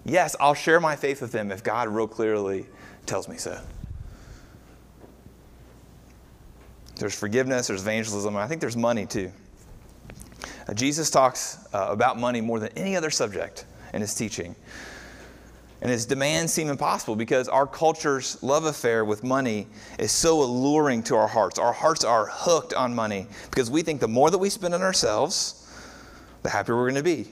Yes, 0.06 0.34
I'll 0.40 0.54
share 0.54 0.80
my 0.80 0.96
faith 0.96 1.20
with 1.20 1.30
them 1.30 1.52
if 1.52 1.62
God 1.62 1.88
real 1.88 2.08
clearly 2.08 2.64
tells 3.04 3.28
me 3.28 3.36
so. 3.36 3.60
There's 6.96 7.14
forgiveness, 7.14 7.66
there's 7.66 7.82
evangelism, 7.82 8.34
and 8.34 8.42
I 8.42 8.46
think 8.46 8.62
there's 8.62 8.78
money 8.78 9.04
too. 9.04 9.30
Uh, 10.66 10.72
Jesus 10.72 11.10
talks 11.10 11.58
uh, 11.74 11.88
about 11.90 12.18
money 12.18 12.40
more 12.40 12.60
than 12.60 12.70
any 12.76 12.96
other 12.96 13.10
subject 13.10 13.66
in 13.92 14.00
his 14.00 14.14
teaching. 14.14 14.56
And 15.82 15.90
his 15.90 16.04
demands 16.04 16.52
seem 16.52 16.68
impossible 16.68 17.16
because 17.16 17.48
our 17.48 17.66
culture's 17.66 18.42
love 18.42 18.64
affair 18.64 19.04
with 19.04 19.24
money 19.24 19.66
is 19.98 20.12
so 20.12 20.42
alluring 20.42 21.02
to 21.04 21.16
our 21.16 21.28
hearts. 21.28 21.58
Our 21.58 21.72
hearts 21.72 22.04
are 22.04 22.26
hooked 22.26 22.74
on 22.74 22.94
money 22.94 23.26
because 23.50 23.70
we 23.70 23.82
think 23.82 24.00
the 24.00 24.08
more 24.08 24.30
that 24.30 24.38
we 24.38 24.50
spend 24.50 24.74
on 24.74 24.82
ourselves, 24.82 25.66
the 26.42 26.50
happier 26.50 26.76
we're 26.76 26.90
going 26.90 27.02
to 27.02 27.02
be. 27.02 27.28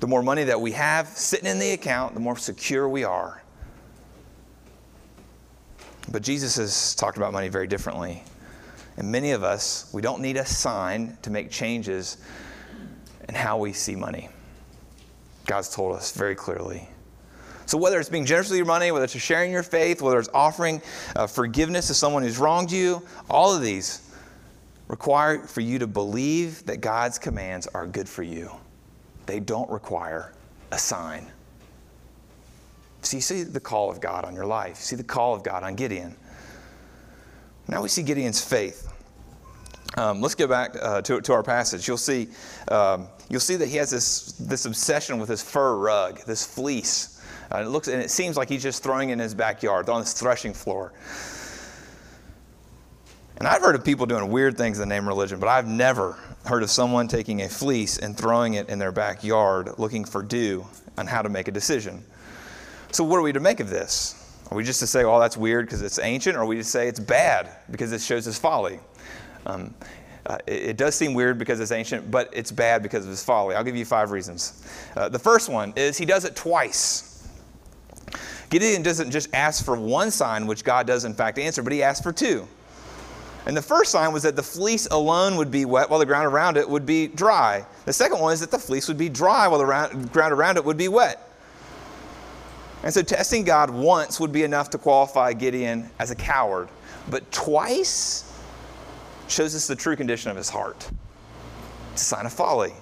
The 0.00 0.06
more 0.06 0.22
money 0.22 0.44
that 0.44 0.60
we 0.60 0.72
have 0.72 1.08
sitting 1.08 1.46
in 1.46 1.58
the 1.58 1.72
account, 1.72 2.14
the 2.14 2.20
more 2.20 2.36
secure 2.36 2.88
we 2.88 3.04
are. 3.04 3.42
But 6.10 6.22
Jesus 6.22 6.56
has 6.56 6.94
talked 6.94 7.16
about 7.16 7.32
money 7.32 7.48
very 7.48 7.66
differently. 7.66 8.24
And 8.96 9.10
many 9.10 9.30
of 9.30 9.42
us, 9.42 9.88
we 9.92 10.02
don't 10.02 10.20
need 10.20 10.36
a 10.36 10.44
sign 10.44 11.16
to 11.22 11.30
make 11.30 11.50
changes 11.50 12.18
in 13.28 13.34
how 13.34 13.56
we 13.56 13.72
see 13.72 13.96
money. 13.96 14.28
God's 15.46 15.74
told 15.74 15.96
us 15.96 16.12
very 16.12 16.34
clearly. 16.34 16.89
So, 17.70 17.78
whether 17.78 18.00
it's 18.00 18.08
being 18.08 18.24
generous 18.24 18.50
with 18.50 18.56
your 18.56 18.66
money, 18.66 18.90
whether 18.90 19.04
it's 19.04 19.16
sharing 19.16 19.52
your 19.52 19.62
faith, 19.62 20.02
whether 20.02 20.18
it's 20.18 20.28
offering 20.34 20.82
uh, 21.14 21.28
forgiveness 21.28 21.86
to 21.86 21.94
someone 21.94 22.24
who's 22.24 22.36
wronged 22.36 22.72
you, 22.72 23.00
all 23.28 23.54
of 23.54 23.62
these 23.62 24.10
require 24.88 25.38
for 25.38 25.60
you 25.60 25.78
to 25.78 25.86
believe 25.86 26.66
that 26.66 26.80
God's 26.80 27.16
commands 27.16 27.68
are 27.68 27.86
good 27.86 28.08
for 28.08 28.24
you 28.24 28.50
they 29.26 29.38
don't 29.38 29.70
require 29.70 30.32
a 30.72 30.78
sign. 30.78 31.30
So 33.02 33.16
you 33.16 33.20
see 33.20 33.44
the 33.44 33.60
call 33.60 33.88
of 33.88 34.00
God 34.00 34.24
on 34.24 34.34
your 34.34 34.46
life. 34.46 34.70
You 34.70 34.82
see 34.82 34.96
the 34.96 35.04
call 35.04 35.36
of 35.36 35.44
God 35.44 35.62
on 35.62 35.76
Gideon. 35.76 36.16
Now 37.68 37.80
we 37.80 37.88
see 37.88 38.02
Gideon's 38.02 38.42
faith. 38.42 38.92
Um, 39.96 40.20
let's 40.20 40.34
go 40.34 40.48
back 40.48 40.74
uh, 40.82 41.02
to, 41.02 41.20
to 41.20 41.32
our 41.32 41.44
passage. 41.44 41.86
You'll 41.86 41.96
see, 41.96 42.26
um, 42.66 43.06
you'll 43.28 43.38
see 43.38 43.54
that 43.54 43.68
he 43.68 43.76
has 43.76 43.90
this, 43.90 44.32
this 44.32 44.64
obsession 44.64 45.20
with 45.20 45.28
his 45.28 45.44
fur 45.44 45.76
rug, 45.76 46.18
this 46.26 46.44
fleece. 46.44 47.19
Uh, 47.52 47.58
it 47.58 47.68
looks, 47.68 47.88
and 47.88 48.00
it 48.00 48.10
seems 48.10 48.36
like 48.36 48.48
he's 48.48 48.62
just 48.62 48.82
throwing 48.82 49.10
in 49.10 49.18
his 49.18 49.34
backyard, 49.34 49.88
on 49.88 50.00
his 50.00 50.12
threshing 50.12 50.54
floor. 50.54 50.92
And 53.38 53.48
I've 53.48 53.62
heard 53.62 53.74
of 53.74 53.84
people 53.84 54.06
doing 54.06 54.30
weird 54.30 54.58
things 54.58 54.78
in 54.78 54.88
the 54.88 54.94
name 54.94 55.04
of 55.04 55.08
religion, 55.08 55.40
but 55.40 55.48
I've 55.48 55.66
never 55.66 56.18
heard 56.44 56.62
of 56.62 56.70
someone 56.70 57.08
taking 57.08 57.42
a 57.42 57.48
fleece 57.48 57.98
and 57.98 58.16
throwing 58.16 58.54
it 58.54 58.68
in 58.68 58.78
their 58.78 58.92
backyard 58.92 59.70
looking 59.78 60.04
for 60.04 60.22
dew 60.22 60.66
on 60.98 61.06
how 61.06 61.22
to 61.22 61.28
make 61.28 61.48
a 61.48 61.50
decision. 61.50 62.04
So, 62.92 63.02
what 63.02 63.16
are 63.16 63.22
we 63.22 63.32
to 63.32 63.40
make 63.40 63.60
of 63.60 63.70
this? 63.70 64.16
Are 64.50 64.56
we 64.56 64.64
just 64.64 64.80
to 64.80 64.86
say, 64.86 65.04
oh, 65.04 65.18
that's 65.18 65.36
weird 65.36 65.66
because 65.66 65.80
it's 65.80 65.98
ancient, 65.98 66.36
or 66.36 66.40
are 66.40 66.46
we 66.46 66.56
to 66.56 66.64
say 66.64 66.86
it's 66.86 67.00
bad 67.00 67.48
because 67.70 67.92
it 67.92 68.00
shows 68.00 68.24
his 68.24 68.38
folly? 68.38 68.80
Um, 69.46 69.74
uh, 70.26 70.38
it, 70.46 70.62
it, 70.70 70.76
does 70.76 70.94
seem 70.94 71.14
weird 71.14 71.38
because 71.38 71.60
it's 71.60 71.70
ancient, 71.70 72.10
but 72.10 72.28
it's 72.32 72.52
bad 72.52 72.82
because 72.82 73.04
of 73.04 73.10
his 73.10 73.24
folly. 73.24 73.54
I'll 73.54 73.64
give 73.64 73.76
you 73.76 73.84
five 73.84 74.10
reasons. 74.10 74.68
Uh, 74.94 75.08
the 75.08 75.18
first 75.18 75.48
one 75.48 75.72
is 75.76 75.96
he 75.96 76.04
does 76.04 76.24
it 76.24 76.36
twice. 76.36 77.09
Gideon 78.50 78.82
doesn't 78.82 79.12
just 79.12 79.32
ask 79.32 79.64
for 79.64 79.76
one 79.76 80.10
sign, 80.10 80.46
which 80.46 80.64
God 80.64 80.86
does 80.86 81.04
in 81.04 81.14
fact 81.14 81.38
answer, 81.38 81.62
but 81.62 81.72
he 81.72 81.82
asks 81.82 82.02
for 82.02 82.12
two. 82.12 82.46
And 83.46 83.56
the 83.56 83.62
first 83.62 83.92
sign 83.92 84.12
was 84.12 84.24
that 84.24 84.36
the 84.36 84.42
fleece 84.42 84.86
alone 84.90 85.36
would 85.36 85.50
be 85.50 85.64
wet 85.64 85.88
while 85.88 85.98
the 85.98 86.06
ground 86.06 86.26
around 86.26 86.56
it 86.56 86.68
would 86.68 86.84
be 86.84 87.06
dry. 87.06 87.64
The 87.86 87.92
second 87.92 88.20
one 88.20 88.32
is 88.32 88.40
that 88.40 88.50
the 88.50 88.58
fleece 88.58 88.86
would 88.88 88.98
be 88.98 89.08
dry 89.08 89.48
while 89.48 89.58
the 89.58 90.08
ground 90.12 90.34
around 90.34 90.58
it 90.58 90.64
would 90.64 90.76
be 90.76 90.88
wet. 90.88 91.26
And 92.82 92.92
so 92.92 93.02
testing 93.02 93.44
God 93.44 93.70
once 93.70 94.20
would 94.20 94.32
be 94.32 94.42
enough 94.42 94.70
to 94.70 94.78
qualify 94.78 95.32
Gideon 95.32 95.88
as 95.98 96.10
a 96.10 96.14
coward. 96.14 96.68
But 97.08 97.30
twice 97.30 98.30
shows 99.28 99.54
us 99.54 99.66
the 99.66 99.76
true 99.76 99.96
condition 99.96 100.30
of 100.30 100.36
his 100.36 100.48
heart. 100.48 100.90
It's 101.92 102.02
a 102.02 102.04
sign 102.04 102.26
of 102.26 102.32
folly. 102.32 102.72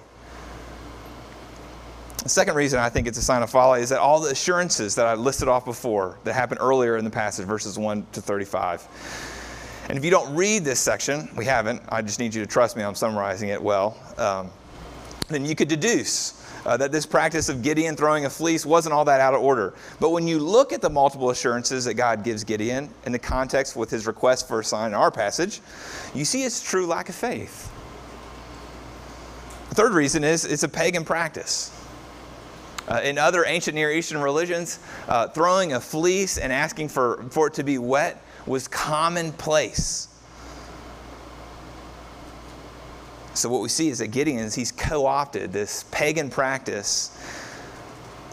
The 2.23 2.29
second 2.29 2.55
reason 2.55 2.79
I 2.79 2.89
think 2.89 3.07
it's 3.07 3.17
a 3.17 3.21
sign 3.21 3.43
of 3.43 3.49
folly 3.49 3.81
is 3.81 3.89
that 3.89 3.99
all 3.99 4.19
the 4.19 4.31
assurances 4.31 4.93
that 4.95 5.05
I 5.05 5.13
listed 5.13 5.47
off 5.47 5.63
before 5.63 6.19
that 6.25 6.33
happened 6.33 6.59
earlier 6.61 6.97
in 6.97 7.05
the 7.05 7.09
passage, 7.09 7.45
verses 7.45 7.79
1 7.79 8.05
to 8.11 8.21
35, 8.21 8.87
and 9.87 9.97
if 9.97 10.05
you 10.05 10.11
don't 10.11 10.35
read 10.35 10.63
this 10.63 10.79
section, 10.79 11.29
we 11.35 11.45
haven't, 11.45 11.81
I 11.89 12.01
just 12.01 12.19
need 12.19 12.35
you 12.35 12.41
to 12.41 12.47
trust 12.47 12.77
me, 12.77 12.83
I'm 12.83 12.93
summarizing 12.93 13.49
it 13.49 13.61
well, 13.61 13.97
um, 14.17 14.51
then 15.29 15.45
you 15.45 15.55
could 15.55 15.69
deduce 15.69 16.45
uh, 16.65 16.75
that 16.77 16.91
this 16.91 17.05
practice 17.05 17.49
of 17.49 17.63
Gideon 17.63 17.95
throwing 17.95 18.25
a 18.25 18.29
fleece 18.29 18.65
wasn't 18.65 18.93
all 18.93 19.05
that 19.05 19.21
out 19.21 19.33
of 19.33 19.41
order. 19.41 19.73
But 19.99 20.09
when 20.09 20.27
you 20.27 20.39
look 20.39 20.73
at 20.73 20.81
the 20.81 20.89
multiple 20.89 21.29
assurances 21.29 21.85
that 21.85 21.93
God 21.93 22.23
gives 22.23 22.43
Gideon 22.43 22.89
in 23.05 23.13
the 23.13 23.19
context 23.19 23.75
with 23.75 23.89
his 23.89 24.05
request 24.05 24.47
for 24.47 24.59
a 24.59 24.63
sign 24.63 24.89
in 24.89 24.93
our 24.93 25.09
passage, 25.09 25.61
you 26.13 26.25
see 26.25 26.43
its 26.43 26.61
true 26.61 26.85
lack 26.85 27.09
of 27.09 27.15
faith. 27.15 27.71
The 29.69 29.75
third 29.75 29.93
reason 29.93 30.23
is 30.23 30.45
it's 30.45 30.63
a 30.63 30.69
pagan 30.69 31.05
practice. 31.05 31.78
Uh, 32.89 33.01
in 33.03 33.19
other 33.19 33.45
ancient 33.45 33.75
Near 33.75 33.91
Eastern 33.91 34.19
religions, 34.19 34.79
uh, 35.07 35.27
throwing 35.27 35.73
a 35.73 35.79
fleece 35.79 36.39
and 36.39 36.51
asking 36.51 36.89
for, 36.89 37.23
for 37.29 37.47
it 37.47 37.53
to 37.53 37.63
be 37.63 37.77
wet 37.77 38.23
was 38.47 38.67
commonplace. 38.67 40.07
So 43.35 43.47
what 43.47 43.61
we 43.61 43.69
see 43.69 43.89
is 43.89 43.99
that 43.99 44.07
Gideon 44.07 44.39
is 44.39 44.55
he's 44.55 44.71
co-opted 44.71 45.53
this 45.53 45.85
pagan 45.91 46.29
practice 46.29 47.15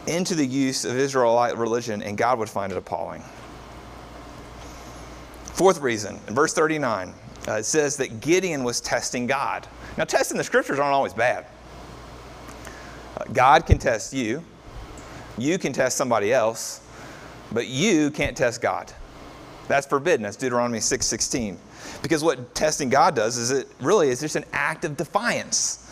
into 0.07 0.35
the 0.35 0.45
use 0.45 0.85
of 0.85 0.97
Israelite 0.97 1.55
religion, 1.57 2.01
and 2.01 2.17
God 2.17 2.39
would 2.39 2.49
find 2.49 2.71
it 2.71 2.77
appalling. 2.77 3.23
Fourth 5.53 5.81
reason, 5.81 6.19
in 6.27 6.35
verse 6.35 6.53
39, 6.53 7.13
uh, 7.47 7.53
it 7.53 7.63
says 7.63 7.97
that 7.97 8.21
Gideon 8.21 8.63
was 8.63 8.81
testing 8.81 9.27
God. 9.27 9.67
Now, 9.97 10.03
testing 10.03 10.37
the 10.37 10.43
scriptures 10.43 10.79
aren't 10.79 10.93
always 10.93 11.13
bad. 11.13 11.45
God 13.33 13.65
can 13.65 13.77
test 13.77 14.13
you, 14.13 14.43
you 15.37 15.57
can 15.57 15.73
test 15.73 15.97
somebody 15.97 16.33
else, 16.33 16.81
but 17.51 17.67
you 17.67 18.11
can't 18.11 18.35
test 18.35 18.61
God. 18.61 18.91
That's 19.67 19.85
forbidden. 19.85 20.23
That's 20.23 20.37
Deuteronomy 20.37 20.79
6:16. 20.79 21.57
because 22.01 22.23
what 22.23 22.53
testing 22.53 22.89
God 22.89 23.15
does 23.15 23.37
is 23.37 23.51
it 23.51 23.67
really 23.81 24.09
is 24.09 24.19
just 24.19 24.35
an 24.35 24.45
act 24.53 24.85
of 24.85 24.97
defiance. 24.97 25.83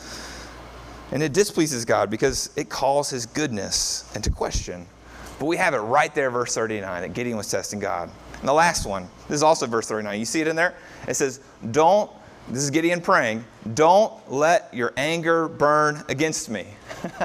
And 1.12 1.22
it 1.22 1.34
displeases 1.34 1.86
God 1.86 2.10
because 2.10 2.50
it 2.56 2.70
calls 2.70 3.10
his 3.10 3.26
goodness 3.26 4.10
into 4.16 4.30
question. 4.30 4.88
But 5.40 5.46
we 5.46 5.58
have 5.58 5.74
it 5.74 5.80
right 5.80 6.14
there, 6.16 6.32
verse 6.32 6.54
39, 6.56 7.02
that 7.02 7.14
Gideon 7.14 7.38
was 7.38 7.50
testing 7.50 7.80
God. 7.80 8.10
And 8.40 8.48
the 8.48 8.54
last 8.54 8.86
one, 8.86 9.08
this 9.28 9.36
is 9.36 9.44
also 9.44 9.68
verse 9.68 9.88
39. 9.88 10.20
You 10.20 10.26
see 10.26 10.42
it 10.42 10.48
in 10.48 10.56
there? 10.56 10.76
It 11.08 11.16
says, 11.16 11.40
Don't, 11.72 12.12
this 12.50 12.64
is 12.64 12.70
Gideon 12.70 13.02
praying, 13.02 13.44
don't 13.74 14.14
let 14.32 14.74
your 14.74 14.94
anger 14.98 15.48
burn 15.48 16.04
against 16.10 16.50
me. 16.50 16.68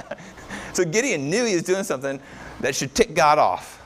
so 0.72 0.84
Gideon 0.84 1.28
knew 1.28 1.44
he 1.44 1.54
was 1.54 1.62
doing 1.62 1.84
something 1.84 2.20
that 2.60 2.74
should 2.74 2.94
tick 2.94 3.14
God 3.14 3.38
off. 3.38 3.76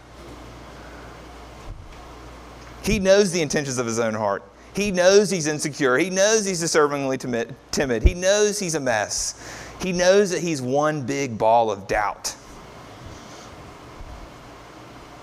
He 2.83 2.99
knows 2.99 3.33
the 3.33 3.41
intentions 3.41 3.79
of 3.79 3.87
his 3.87 3.99
own 3.99 4.15
heart. 4.15 4.43
He 4.75 4.91
knows 4.91 5.31
he's 5.31 5.47
insecure. 5.47 5.97
He 5.97 6.11
knows 6.11 6.45
he's 6.45 6.61
disturbingly 6.61 7.17
timid. 7.19 8.03
He 8.03 8.15
knows 8.15 8.59
he's 8.59 8.75
a 8.75 8.81
mess. 8.81 9.41
He 9.81 9.93
knows 9.93 10.31
that 10.31 10.41
he's 10.41 10.61
one 10.61 11.03
big 11.03 11.39
ball 11.39 11.71
of 11.71 11.87
doubt. 11.87 12.35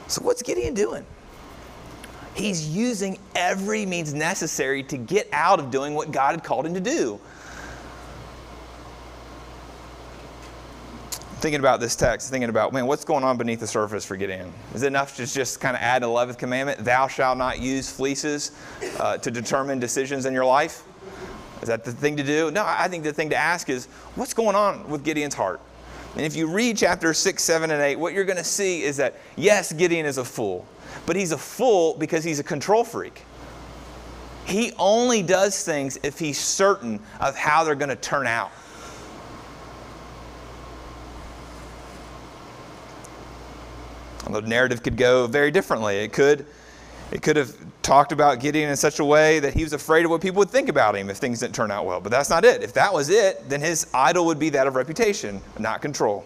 So, 0.08 0.22
what's 0.24 0.42
Gideon 0.42 0.74
doing? 0.74 1.06
He's 2.36 2.70
using 2.70 3.20
every 3.36 3.86
means 3.86 4.14
necessary 4.14 4.84
to 4.84 4.98
get 4.98 5.28
out 5.34 5.60
of 5.60 5.70
doing 5.70 5.94
what 5.94 6.12
God 6.12 6.32
had 6.32 6.44
called 6.44 6.66
him 6.66 6.74
to 6.74 6.80
do. 6.80 7.20
thinking 11.42 11.60
about 11.60 11.80
this 11.80 11.96
text, 11.96 12.30
thinking 12.30 12.50
about, 12.50 12.72
man, 12.72 12.86
what's 12.86 13.04
going 13.04 13.24
on 13.24 13.36
beneath 13.36 13.60
the 13.60 13.68
surface 13.68 14.06
for 14.06 14.16
Gideon? 14.16 14.54
Is 14.76 14.84
it 14.84 14.88
enough 14.88 15.16
to 15.16 15.26
just 15.26 15.60
kind 15.60 15.76
of 15.76 15.82
add 15.82 16.04
the 16.04 16.08
11th 16.08 16.38
commandment, 16.38 16.86
thou 16.86 17.08
shalt 17.08 17.38
not 17.38 17.60
use 17.60 17.90
fleeces 17.90 18.52
uh, 19.00 19.18
to 19.18 19.32
determine 19.32 19.80
decisions 19.80 20.28
in 20.28 20.34
your 20.36 20.46
life? 20.46 20.84
Is 21.64 21.68
that 21.68 21.84
the 21.84 21.92
thing 21.92 22.16
to 22.18 22.24
do? 22.24 22.52
No, 22.52 22.64
I 22.66 22.88
think 22.88 23.04
the 23.04 23.12
thing 23.12 23.32
to 23.32 23.36
ask 23.36 23.70
is, 23.70 23.88
what's 24.16 24.36
going 24.36 24.56
on 24.56 24.88
with 24.88 25.04
Gideon's 25.04 25.34
heart? 25.34 25.60
And 26.16 26.26
if 26.26 26.36
you 26.36 26.48
read 26.48 26.78
chapter 26.78 27.14
6, 27.14 27.42
7, 27.42 27.72
and 27.72 27.82
8, 27.82 27.96
what 27.96 28.14
you're 28.14 28.26
going 28.26 28.38
to 28.38 28.44
see 28.44 28.84
is 28.84 28.98
that, 28.98 29.16
yes, 29.36 29.74
Gideon 29.74 30.06
is 30.06 30.20
a 30.20 30.26
fool, 30.26 30.68
but 31.06 31.16
he's 31.16 31.32
a 31.32 31.38
fool 31.38 31.96
because 31.98 32.24
he's 32.24 32.40
a 32.40 32.44
control 32.44 32.84
freak. 32.84 33.24
He 34.46 34.74
only 34.78 35.22
does 35.22 35.64
things 35.64 35.98
if 36.04 36.20
he's 36.20 36.38
certain 36.38 37.00
of 37.20 37.36
how 37.36 37.64
they're 37.64 37.76
going 37.76 37.90
to 37.90 37.96
turn 37.96 38.28
out. 38.28 38.52
The 44.30 44.42
narrative 44.42 44.82
could 44.82 44.98
go 44.98 45.28
very 45.28 45.52
differently. 45.52 45.98
It 45.98 46.14
could, 46.14 46.46
it 47.12 47.22
could 47.22 47.36
have 47.36 47.56
talked 47.82 48.12
about 48.12 48.40
Gideon 48.40 48.70
in 48.70 48.78
such 48.78 49.00
a 49.00 49.06
way 49.06 49.40
that 49.40 49.54
he 49.54 49.64
was 49.64 49.74
afraid 49.74 50.06
of 50.06 50.12
what 50.12 50.22
people 50.22 50.40
would 50.40 50.50
think 50.50 50.70
about 50.70 50.96
him 50.96 51.10
if 51.10 51.18
things 51.18 51.40
didn't 51.40 51.56
turn 51.56 51.72
out 51.72 51.86
well. 51.86 52.00
But 52.00 52.12
that's 52.12 52.30
not 52.30 52.46
it. 52.46 52.64
If 52.64 52.74
that 52.74 52.94
was 52.94 53.10
it, 53.10 53.50
then 53.50 53.60
his 53.60 53.88
idol 53.94 54.26
would 54.28 54.40
be 54.40 54.50
that 54.50 54.68
of 54.68 54.76
reputation, 54.76 55.42
not 55.60 55.82
control. 55.82 56.24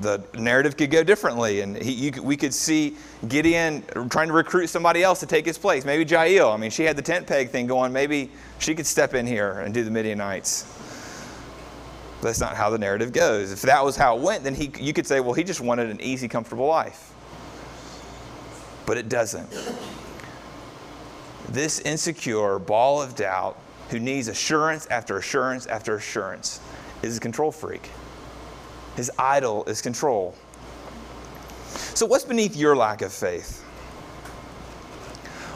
The 0.00 0.22
narrative 0.34 0.76
could 0.76 0.90
go 0.90 1.04
differently, 1.04 1.60
and 1.60 1.76
he, 1.76 1.92
you, 1.92 2.22
we 2.22 2.36
could 2.36 2.52
see 2.52 2.96
Gideon 3.28 3.82
trying 4.10 4.28
to 4.28 4.34
recruit 4.34 4.66
somebody 4.66 5.02
else 5.02 5.20
to 5.20 5.26
take 5.26 5.46
his 5.46 5.56
place. 5.56 5.84
Maybe 5.84 6.04
Jael. 6.04 6.50
I 6.50 6.56
mean, 6.56 6.70
she 6.70 6.82
had 6.82 6.96
the 6.96 7.02
tent 7.02 7.26
peg 7.26 7.50
thing 7.50 7.66
going. 7.66 7.92
Maybe 7.92 8.30
she 8.58 8.74
could 8.74 8.86
step 8.86 9.14
in 9.14 9.26
here 9.26 9.60
and 9.60 9.72
do 9.72 9.84
the 9.84 9.90
Midianites. 9.90 10.66
That's 12.22 12.40
not 12.40 12.56
how 12.56 12.70
the 12.70 12.78
narrative 12.78 13.12
goes. 13.12 13.52
If 13.52 13.62
that 13.62 13.84
was 13.84 13.96
how 13.96 14.16
it 14.16 14.22
went, 14.22 14.44
then 14.44 14.54
he, 14.54 14.72
you 14.80 14.92
could 14.92 15.06
say, 15.06 15.20
well, 15.20 15.34
he 15.34 15.44
just 15.44 15.60
wanted 15.60 15.90
an 15.90 16.00
easy, 16.00 16.26
comfortable 16.26 16.66
life. 16.66 17.12
But 18.86 18.96
it 18.96 19.08
doesn't. 19.08 19.48
This 21.50 21.80
insecure 21.80 22.58
ball 22.58 23.00
of 23.00 23.14
doubt 23.14 23.58
who 23.90 24.00
needs 24.00 24.28
assurance 24.28 24.86
after 24.86 25.18
assurance 25.18 25.66
after 25.66 25.94
assurance 25.94 26.60
is 27.02 27.18
a 27.18 27.20
control 27.20 27.52
freak. 27.52 27.90
His 28.96 29.10
idol 29.18 29.64
is 29.64 29.82
control. 29.82 30.34
So, 31.94 32.06
what's 32.06 32.24
beneath 32.24 32.56
your 32.56 32.76
lack 32.76 33.02
of 33.02 33.12
faith? 33.12 33.62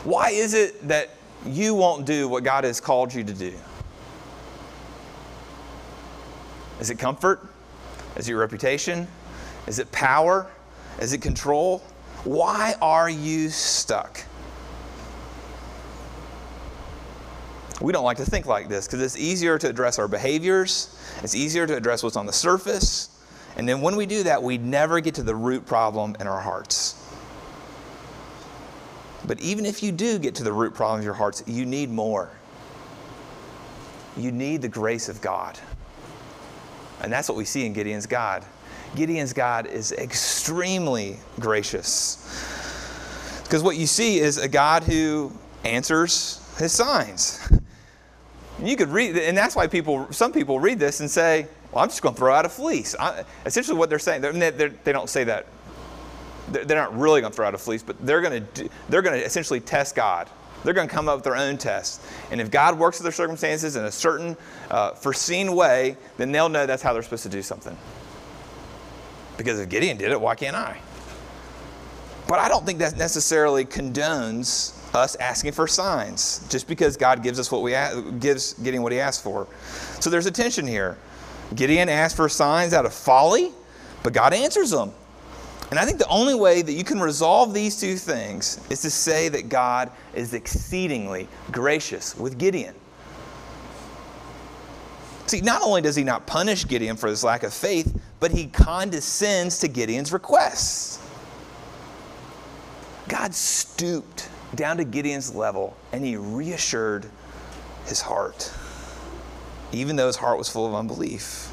Why 0.04 0.30
is 0.30 0.54
it 0.54 0.86
that 0.88 1.10
you 1.46 1.74
won't 1.74 2.06
do 2.06 2.28
what 2.28 2.44
God 2.44 2.64
has 2.64 2.80
called 2.80 3.12
you 3.12 3.24
to 3.24 3.32
do? 3.32 3.54
Is 6.80 6.90
it 6.90 6.98
comfort? 6.98 7.46
Is 8.16 8.28
it 8.28 8.30
your 8.30 8.40
reputation? 8.40 9.06
Is 9.66 9.78
it 9.78 9.90
power? 9.92 10.46
Is 11.00 11.12
it 11.12 11.20
control? 11.20 11.80
Why 12.24 12.74
are 12.80 13.10
you 13.10 13.48
stuck? 13.48 14.24
We 17.80 17.92
don't 17.92 18.04
like 18.04 18.16
to 18.16 18.24
think 18.24 18.46
like 18.46 18.68
this 18.68 18.86
because 18.86 19.00
it's 19.00 19.16
easier 19.16 19.56
to 19.58 19.68
address 19.68 19.98
our 20.00 20.08
behaviors, 20.08 20.98
it's 21.22 21.34
easier 21.34 21.66
to 21.66 21.76
address 21.76 22.02
what's 22.02 22.16
on 22.16 22.26
the 22.26 22.32
surface. 22.32 23.17
And 23.58 23.68
then 23.68 23.80
when 23.80 23.96
we 23.96 24.06
do 24.06 24.22
that, 24.22 24.42
we 24.42 24.56
never 24.56 25.00
get 25.00 25.16
to 25.16 25.22
the 25.22 25.34
root 25.34 25.66
problem 25.66 26.16
in 26.20 26.28
our 26.28 26.40
hearts. 26.40 27.04
But 29.26 29.40
even 29.40 29.66
if 29.66 29.82
you 29.82 29.92
do 29.92 30.18
get 30.18 30.36
to 30.36 30.44
the 30.44 30.52
root 30.52 30.74
problem 30.74 31.00
of 31.00 31.04
your 31.04 31.14
hearts, 31.14 31.42
you 31.46 31.66
need 31.66 31.90
more. 31.90 32.30
You 34.16 34.32
need 34.32 34.62
the 34.62 34.68
grace 34.68 35.08
of 35.08 35.20
God. 35.20 35.58
And 37.02 37.12
that's 37.12 37.28
what 37.28 37.36
we 37.36 37.44
see 37.44 37.66
in 37.66 37.72
Gideon's 37.72 38.06
God. 38.06 38.44
Gideon's 38.96 39.32
God 39.32 39.66
is 39.66 39.92
extremely 39.92 41.18
gracious. 41.40 42.16
Because 43.42 43.62
what 43.62 43.76
you 43.76 43.86
see 43.86 44.18
is 44.18 44.38
a 44.38 44.48
God 44.48 44.84
who 44.84 45.32
answers 45.64 46.40
his 46.58 46.72
signs. 46.72 47.40
You 48.62 48.76
could 48.76 48.88
read, 48.88 49.16
and 49.16 49.36
that's 49.36 49.54
why 49.54 49.66
people, 49.66 50.10
some 50.12 50.32
people 50.32 50.58
read 50.58 50.78
this 50.78 51.00
and 51.00 51.10
say, 51.10 51.48
well, 51.72 51.82
I'm 51.82 51.88
just 51.88 52.02
going 52.02 52.14
to 52.14 52.18
throw 52.18 52.34
out 52.34 52.46
a 52.46 52.48
fleece. 52.48 52.94
I, 52.98 53.24
essentially, 53.44 53.76
what 53.76 53.90
they're 53.90 53.98
saying, 53.98 54.22
they're, 54.22 54.32
they're, 54.32 54.50
they 54.50 54.92
do 54.92 54.92
not 54.92 55.08
say 55.08 55.24
that. 55.24 55.46
They're, 56.50 56.64
they're 56.64 56.78
not 56.78 56.98
really 56.98 57.20
going 57.20 57.32
to 57.32 57.36
throw 57.36 57.46
out 57.46 57.54
a 57.54 57.58
fleece, 57.58 57.82
but 57.82 58.04
they're 58.04 58.22
going 58.22 58.46
to, 58.54 58.68
they're 58.88 59.02
going 59.02 59.18
to 59.18 59.24
essentially 59.24 59.60
test 59.60 59.94
God. 59.94 60.28
They're 60.64 60.74
going 60.74 60.88
to 60.88 60.94
come 60.94 61.08
up 61.08 61.18
with 61.18 61.24
their 61.24 61.36
own 61.36 61.56
tests. 61.56 62.04
And 62.30 62.40
if 62.40 62.50
God 62.50 62.78
works 62.78 62.98
with 62.98 63.04
their 63.04 63.12
circumstances 63.12 63.76
in 63.76 63.84
a 63.84 63.92
certain 63.92 64.36
uh, 64.70 64.92
foreseen 64.92 65.54
way, 65.54 65.96
then 66.16 66.32
they'll 66.32 66.48
know 66.48 66.66
that's 66.66 66.82
how 66.82 66.92
they're 66.92 67.02
supposed 67.02 67.22
to 67.24 67.28
do 67.28 67.42
something. 67.42 67.76
Because 69.36 69.60
if 69.60 69.68
Gideon 69.68 69.98
did 69.98 70.10
it, 70.10 70.20
why 70.20 70.34
can't 70.34 70.56
I? 70.56 70.78
But 72.26 72.40
I 72.40 72.48
don't 72.48 72.66
think 72.66 72.80
that 72.80 72.96
necessarily 72.96 73.64
condones 73.64 74.74
us 74.94 75.16
asking 75.16 75.52
for 75.52 75.66
signs 75.68 76.46
just 76.48 76.66
because 76.66 76.96
God 76.96 77.22
gives 77.22 77.38
us 77.38 77.52
what 77.52 77.62
we 77.62 77.74
gives 78.18 78.54
Gideon 78.54 78.82
what 78.82 78.92
he 78.92 79.00
asked 79.00 79.22
for. 79.22 79.46
So 80.00 80.10
there's 80.10 80.26
a 80.26 80.30
tension 80.30 80.66
here. 80.66 80.98
Gideon 81.54 81.88
asked 81.88 82.16
for 82.16 82.28
signs 82.28 82.72
out 82.72 82.86
of 82.86 82.92
folly, 82.92 83.52
but 84.02 84.12
God 84.12 84.32
answers 84.32 84.70
them. 84.70 84.92
And 85.70 85.78
I 85.78 85.84
think 85.84 85.98
the 85.98 86.08
only 86.08 86.34
way 86.34 86.62
that 86.62 86.72
you 86.72 86.84
can 86.84 86.98
resolve 86.98 87.52
these 87.52 87.78
two 87.78 87.96
things 87.96 88.58
is 88.70 88.80
to 88.82 88.90
say 88.90 89.28
that 89.28 89.48
God 89.48 89.90
is 90.14 90.32
exceedingly 90.32 91.28
gracious 91.52 92.16
with 92.16 92.38
Gideon. 92.38 92.74
See, 95.26 95.42
not 95.42 95.60
only 95.60 95.82
does 95.82 95.94
he 95.94 96.04
not 96.04 96.26
punish 96.26 96.66
Gideon 96.66 96.96
for 96.96 97.06
his 97.06 97.22
lack 97.22 97.42
of 97.42 97.52
faith, 97.52 98.00
but 98.18 98.30
he 98.30 98.46
condescends 98.46 99.58
to 99.58 99.68
Gideon's 99.68 100.10
requests. 100.10 100.98
God 103.08 103.34
stooped 103.34 104.30
down 104.54 104.78
to 104.78 104.84
Gideon's 104.84 105.34
level 105.34 105.76
and 105.92 106.02
he 106.02 106.16
reassured 106.16 107.06
his 107.86 108.00
heart, 108.00 108.50
even 109.72 109.96
though 109.96 110.06
his 110.06 110.16
heart 110.16 110.38
was 110.38 110.48
full 110.48 110.66
of 110.66 110.74
unbelief. 110.74 111.52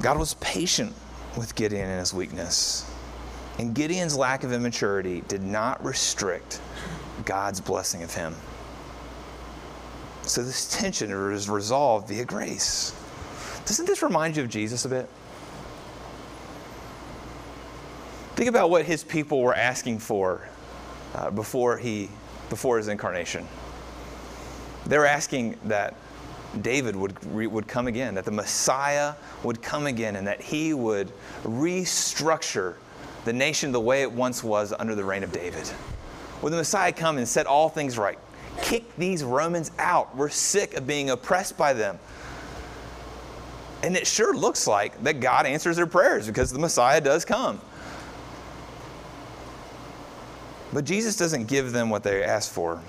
God 0.00 0.18
was 0.18 0.34
patient 0.34 0.92
with 1.36 1.54
Gideon 1.54 1.88
and 1.88 2.00
his 2.00 2.12
weakness. 2.12 2.90
And 3.58 3.74
Gideon's 3.74 4.16
lack 4.16 4.44
of 4.44 4.52
immaturity 4.52 5.22
did 5.28 5.42
not 5.42 5.84
restrict 5.84 6.60
God's 7.24 7.60
blessing 7.60 8.02
of 8.02 8.12
him. 8.14 8.34
So 10.22 10.42
this 10.42 10.76
tension 10.76 11.10
is 11.10 11.48
resolved 11.48 12.08
via 12.08 12.24
grace. 12.24 12.94
Doesn't 13.66 13.86
this 13.86 14.02
remind 14.02 14.36
you 14.36 14.42
of 14.42 14.48
Jesus 14.48 14.84
a 14.84 14.88
bit? 14.88 15.08
Think 18.34 18.48
about 18.48 18.70
what 18.70 18.84
his 18.84 19.04
people 19.04 19.40
were 19.40 19.54
asking 19.54 19.98
for 19.98 20.48
uh, 21.14 21.30
before, 21.30 21.76
he, 21.76 22.08
before 22.48 22.78
his 22.78 22.88
incarnation. 22.88 23.46
They're 24.86 25.06
asking 25.06 25.58
that 25.64 25.94
David 26.60 26.94
would, 26.96 27.24
would 27.32 27.66
come 27.66 27.86
again, 27.86 28.14
that 28.14 28.24
the 28.24 28.30
Messiah 28.30 29.14
would 29.42 29.62
come 29.62 29.86
again, 29.86 30.16
and 30.16 30.26
that 30.26 30.40
he 30.40 30.74
would 30.74 31.10
restructure 31.44 32.74
the 33.24 33.32
nation 33.32 33.72
the 33.72 33.80
way 33.80 34.02
it 34.02 34.10
once 34.10 34.42
was 34.42 34.72
under 34.78 34.94
the 34.94 35.04
reign 35.04 35.22
of 35.22 35.32
David. 35.32 35.70
Would 36.42 36.52
the 36.52 36.56
Messiah 36.56 36.92
come 36.92 37.18
and 37.18 37.26
set 37.26 37.46
all 37.46 37.68
things 37.68 37.96
right? 37.96 38.18
Kick 38.60 38.96
these 38.96 39.24
Romans 39.24 39.70
out. 39.78 40.14
We're 40.16 40.28
sick 40.28 40.74
of 40.74 40.86
being 40.86 41.10
oppressed 41.10 41.56
by 41.56 41.72
them. 41.72 41.98
And 43.82 43.96
it 43.96 44.06
sure 44.06 44.36
looks 44.36 44.66
like 44.66 45.02
that 45.04 45.20
God 45.20 45.46
answers 45.46 45.76
their 45.76 45.86
prayers 45.86 46.26
because 46.26 46.52
the 46.52 46.58
Messiah 46.58 47.00
does 47.00 47.24
come. 47.24 47.60
But 50.72 50.84
Jesus 50.84 51.16
doesn't 51.16 51.46
give 51.46 51.72
them 51.72 51.90
what 51.90 52.02
they 52.02 52.22
ask 52.22 52.50
for. 52.50 52.80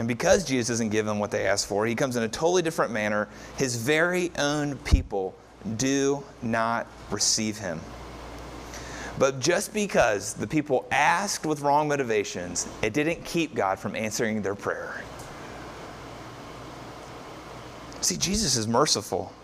And 0.00 0.08
because 0.08 0.44
Jesus 0.44 0.68
doesn't 0.68 0.88
give 0.88 1.04
them 1.04 1.18
what 1.18 1.30
they 1.30 1.46
ask 1.46 1.68
for, 1.68 1.84
he 1.84 1.94
comes 1.94 2.16
in 2.16 2.22
a 2.22 2.28
totally 2.28 2.62
different 2.62 2.90
manner. 2.90 3.28
His 3.58 3.76
very 3.76 4.32
own 4.38 4.76
people 4.78 5.34
do 5.76 6.24
not 6.40 6.86
receive 7.10 7.58
him. 7.58 7.78
But 9.18 9.40
just 9.40 9.74
because 9.74 10.32
the 10.32 10.46
people 10.46 10.86
asked 10.90 11.44
with 11.44 11.60
wrong 11.60 11.86
motivations, 11.88 12.66
it 12.80 12.94
didn't 12.94 13.22
keep 13.26 13.54
God 13.54 13.78
from 13.78 13.94
answering 13.94 14.40
their 14.40 14.54
prayer. 14.54 15.04
See, 18.00 18.16
Jesus 18.16 18.56
is 18.56 18.66
merciful. 18.66 19.34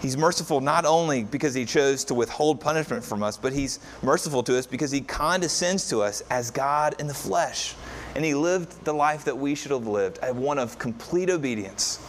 He's 0.00 0.16
merciful 0.16 0.60
not 0.60 0.84
only 0.84 1.24
because 1.24 1.52
he 1.52 1.64
chose 1.64 2.04
to 2.04 2.14
withhold 2.14 2.60
punishment 2.60 3.02
from 3.02 3.24
us, 3.24 3.36
but 3.36 3.52
he's 3.52 3.80
merciful 4.02 4.44
to 4.44 4.56
us 4.56 4.66
because 4.66 4.92
he 4.92 5.00
condescends 5.00 5.88
to 5.88 6.02
us 6.02 6.20
as 6.30 6.52
God 6.52 6.94
in 7.00 7.08
the 7.08 7.14
flesh. 7.14 7.74
And 8.16 8.24
he 8.24 8.34
lived 8.34 8.82
the 8.86 8.94
life 8.94 9.24
that 9.26 9.36
we 9.36 9.54
should 9.54 9.72
have 9.72 9.86
lived, 9.86 10.18
one 10.34 10.58
of 10.58 10.78
complete 10.78 11.28
obedience. 11.28 12.02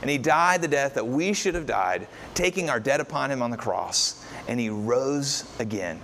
And 0.00 0.08
he 0.08 0.16
died 0.16 0.62
the 0.62 0.68
death 0.68 0.94
that 0.94 1.04
we 1.06 1.32
should 1.32 1.56
have 1.56 1.66
died, 1.66 2.06
taking 2.34 2.70
our 2.70 2.78
debt 2.78 3.00
upon 3.00 3.32
him 3.32 3.42
on 3.42 3.50
the 3.50 3.56
cross. 3.56 4.24
And 4.46 4.60
he 4.60 4.70
rose 4.70 5.52
again. 5.58 6.00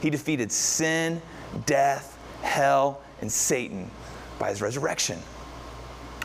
He 0.00 0.10
defeated 0.10 0.52
sin, 0.52 1.20
death, 1.66 2.16
hell, 2.42 3.02
and 3.20 3.30
Satan 3.30 3.90
by 4.38 4.50
his 4.50 4.62
resurrection. 4.62 5.18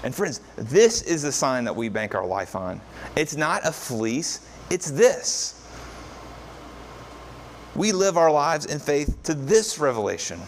And 0.03 0.13
friends, 0.13 0.41
this 0.57 1.01
is 1.01 1.23
the 1.23 1.31
sign 1.31 1.63
that 1.63 1.75
we 1.75 1.89
bank 1.89 2.13
our 2.13 2.25
life 2.25 2.55
on. 2.55 2.81
It's 3.15 3.35
not 3.35 3.65
a 3.65 3.71
fleece, 3.71 4.47
it's 4.69 4.91
this. 4.91 5.67
We 7.75 7.91
live 7.93 8.15
our 8.15 8.31
lives 8.31 8.67
in 8.67 8.77
faith 8.77 9.17
to 9.23 9.33
this 9.33 9.79
revelation. 9.79 10.39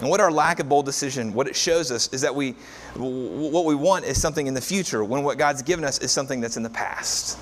And 0.00 0.10
what 0.10 0.20
our 0.20 0.30
lack 0.30 0.60
of 0.60 0.68
bold 0.68 0.84
decision, 0.84 1.32
what 1.32 1.46
it 1.46 1.56
shows 1.56 1.90
us 1.90 2.12
is 2.12 2.20
that 2.20 2.34
we 2.34 2.52
what 2.94 3.64
we 3.64 3.74
want 3.74 4.04
is 4.04 4.20
something 4.20 4.46
in 4.46 4.54
the 4.54 4.60
future 4.60 5.02
when 5.02 5.22
what 5.22 5.38
God's 5.38 5.62
given 5.62 5.84
us 5.84 5.98
is 6.00 6.12
something 6.12 6.40
that's 6.40 6.56
in 6.56 6.62
the 6.62 6.70
past. 6.70 7.38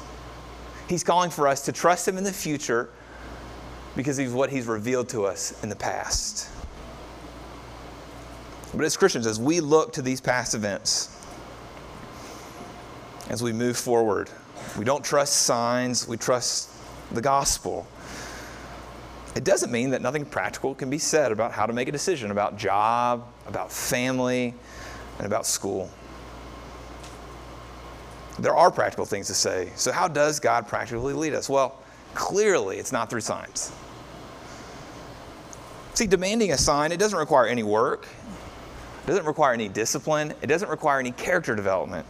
He's 0.88 1.02
calling 1.02 1.30
for 1.30 1.48
us 1.48 1.64
to 1.64 1.72
trust 1.72 2.06
him 2.06 2.16
in 2.16 2.24
the 2.24 2.32
future 2.32 2.90
because 3.96 4.18
of 4.18 4.34
what 4.34 4.50
he's 4.50 4.66
revealed 4.66 5.08
to 5.10 5.24
us 5.24 5.62
in 5.62 5.68
the 5.68 5.76
past. 5.76 6.50
But 8.72 8.84
as 8.84 8.96
Christians, 8.96 9.26
as 9.26 9.40
we 9.40 9.60
look 9.60 9.92
to 9.94 10.02
these 10.02 10.20
past 10.20 10.54
events, 10.54 11.10
as 13.28 13.42
we 13.42 13.52
move 13.52 13.76
forward, 13.76 14.30
we 14.76 14.84
don't 14.84 15.04
trust 15.04 15.42
signs, 15.42 16.08
we 16.08 16.16
trust 16.16 16.70
the 17.12 17.20
gospel. 17.20 17.86
It 19.34 19.42
doesn't 19.42 19.72
mean 19.72 19.90
that 19.90 20.00
nothing 20.00 20.24
practical 20.24 20.74
can 20.74 20.90
be 20.90 20.98
said 20.98 21.32
about 21.32 21.52
how 21.52 21.66
to 21.66 21.72
make 21.72 21.88
a 21.88 21.92
decision 21.92 22.30
about 22.30 22.56
job, 22.56 23.26
about 23.46 23.72
family, 23.72 24.54
and 25.18 25.26
about 25.26 25.44
school. 25.44 25.90
There 28.38 28.54
are 28.54 28.70
practical 28.70 29.04
things 29.04 29.26
to 29.28 29.34
say. 29.34 29.70
So, 29.76 29.92
how 29.92 30.08
does 30.08 30.40
God 30.40 30.68
practically 30.68 31.14
lead 31.14 31.34
us? 31.34 31.48
Well, 31.48 31.80
clearly, 32.14 32.78
it's 32.78 32.92
not 32.92 33.10
through 33.10 33.20
signs. 33.20 33.72
See, 35.94 36.06
demanding 36.06 36.50
a 36.52 36.58
sign, 36.58 36.90
it 36.90 36.98
doesn't 36.98 37.18
require 37.18 37.46
any 37.46 37.62
work, 37.62 38.08
it 39.04 39.06
doesn't 39.06 39.26
require 39.26 39.52
any 39.52 39.68
discipline, 39.68 40.34
it 40.42 40.48
doesn't 40.48 40.68
require 40.68 40.98
any 40.98 41.12
character 41.12 41.54
development. 41.54 42.06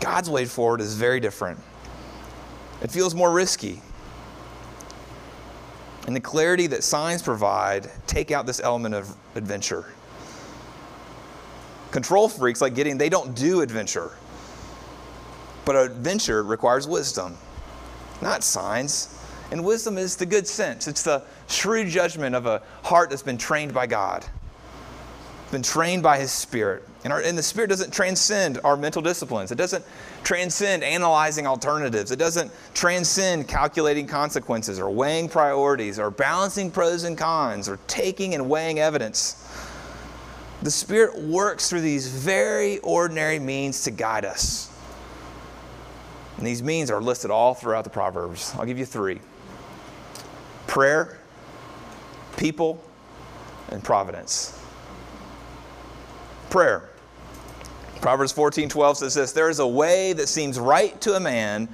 God's 0.00 0.28
way 0.28 0.44
forward 0.44 0.80
is 0.80 0.94
very 0.94 1.20
different. 1.20 1.60
It 2.82 2.90
feels 2.90 3.14
more 3.14 3.32
risky. 3.32 3.80
And 6.06 6.14
the 6.14 6.20
clarity 6.20 6.66
that 6.66 6.84
signs 6.84 7.22
provide 7.22 7.90
take 8.06 8.30
out 8.30 8.46
this 8.46 8.60
element 8.60 8.94
of 8.94 9.14
adventure. 9.34 9.86
Control 11.90 12.28
freaks 12.28 12.60
like 12.60 12.74
Gideon, 12.74 12.98
they 12.98 13.08
don't 13.08 13.34
do 13.34 13.60
adventure. 13.60 14.12
But 15.64 15.76
adventure 15.76 16.42
requires 16.42 16.86
wisdom, 16.86 17.38
not 18.20 18.44
signs. 18.44 19.18
And 19.50 19.64
wisdom 19.64 19.98
is 19.98 20.16
the 20.16 20.26
good 20.26 20.46
sense. 20.46 20.88
It's 20.88 21.02
the 21.02 21.22
shrewd 21.48 21.88
judgment 21.88 22.34
of 22.34 22.46
a 22.46 22.62
heart 22.82 23.10
that's 23.10 23.22
been 23.22 23.38
trained 23.38 23.72
by 23.72 23.86
God, 23.86 24.24
been 25.54 25.62
trained 25.62 26.02
by 26.02 26.18
His 26.18 26.32
Spirit. 26.32 26.82
And, 27.04 27.12
our, 27.12 27.20
and 27.20 27.38
the 27.38 27.42
Spirit 27.42 27.68
doesn't 27.68 27.92
transcend 27.92 28.58
our 28.64 28.76
mental 28.76 29.00
disciplines. 29.00 29.52
It 29.52 29.54
doesn't 29.54 29.84
transcend 30.24 30.82
analyzing 30.82 31.46
alternatives. 31.46 32.10
It 32.10 32.18
doesn't 32.18 32.50
transcend 32.74 33.46
calculating 33.46 34.06
consequences 34.06 34.80
or 34.80 34.90
weighing 34.90 35.28
priorities 35.28 35.98
or 35.98 36.10
balancing 36.10 36.70
pros 36.70 37.04
and 37.04 37.16
cons 37.16 37.68
or 37.68 37.78
taking 37.86 38.34
and 38.34 38.50
weighing 38.50 38.80
evidence. 38.80 39.48
The 40.62 40.70
Spirit 40.70 41.16
works 41.22 41.70
through 41.70 41.82
these 41.82 42.08
very 42.08 42.78
ordinary 42.78 43.38
means 43.38 43.84
to 43.84 43.92
guide 43.92 44.24
us. 44.24 44.76
And 46.36 46.44
these 46.44 46.62
means 46.62 46.90
are 46.90 47.00
listed 47.00 47.30
all 47.30 47.54
throughout 47.54 47.84
the 47.84 47.90
Proverbs. 47.90 48.52
I'll 48.58 48.66
give 48.66 48.78
you 48.78 48.86
three 48.86 49.20
prayer, 50.66 51.20
people, 52.36 52.82
and 53.70 53.84
providence. 53.84 54.63
Prayer. 56.54 56.88
Proverbs 58.00 58.30
14 58.30 58.68
12 58.68 58.98
says 58.98 59.14
this 59.14 59.32
There 59.32 59.50
is 59.50 59.58
a 59.58 59.66
way 59.66 60.12
that 60.12 60.28
seems 60.28 60.56
right 60.56 61.00
to 61.00 61.14
a 61.14 61.18
man, 61.18 61.68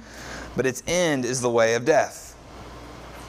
but 0.57 0.65
its 0.65 0.81
end 0.87 1.23
is 1.23 1.39
the 1.39 1.51
way 1.51 1.75
of 1.75 1.85
death. 1.85 2.35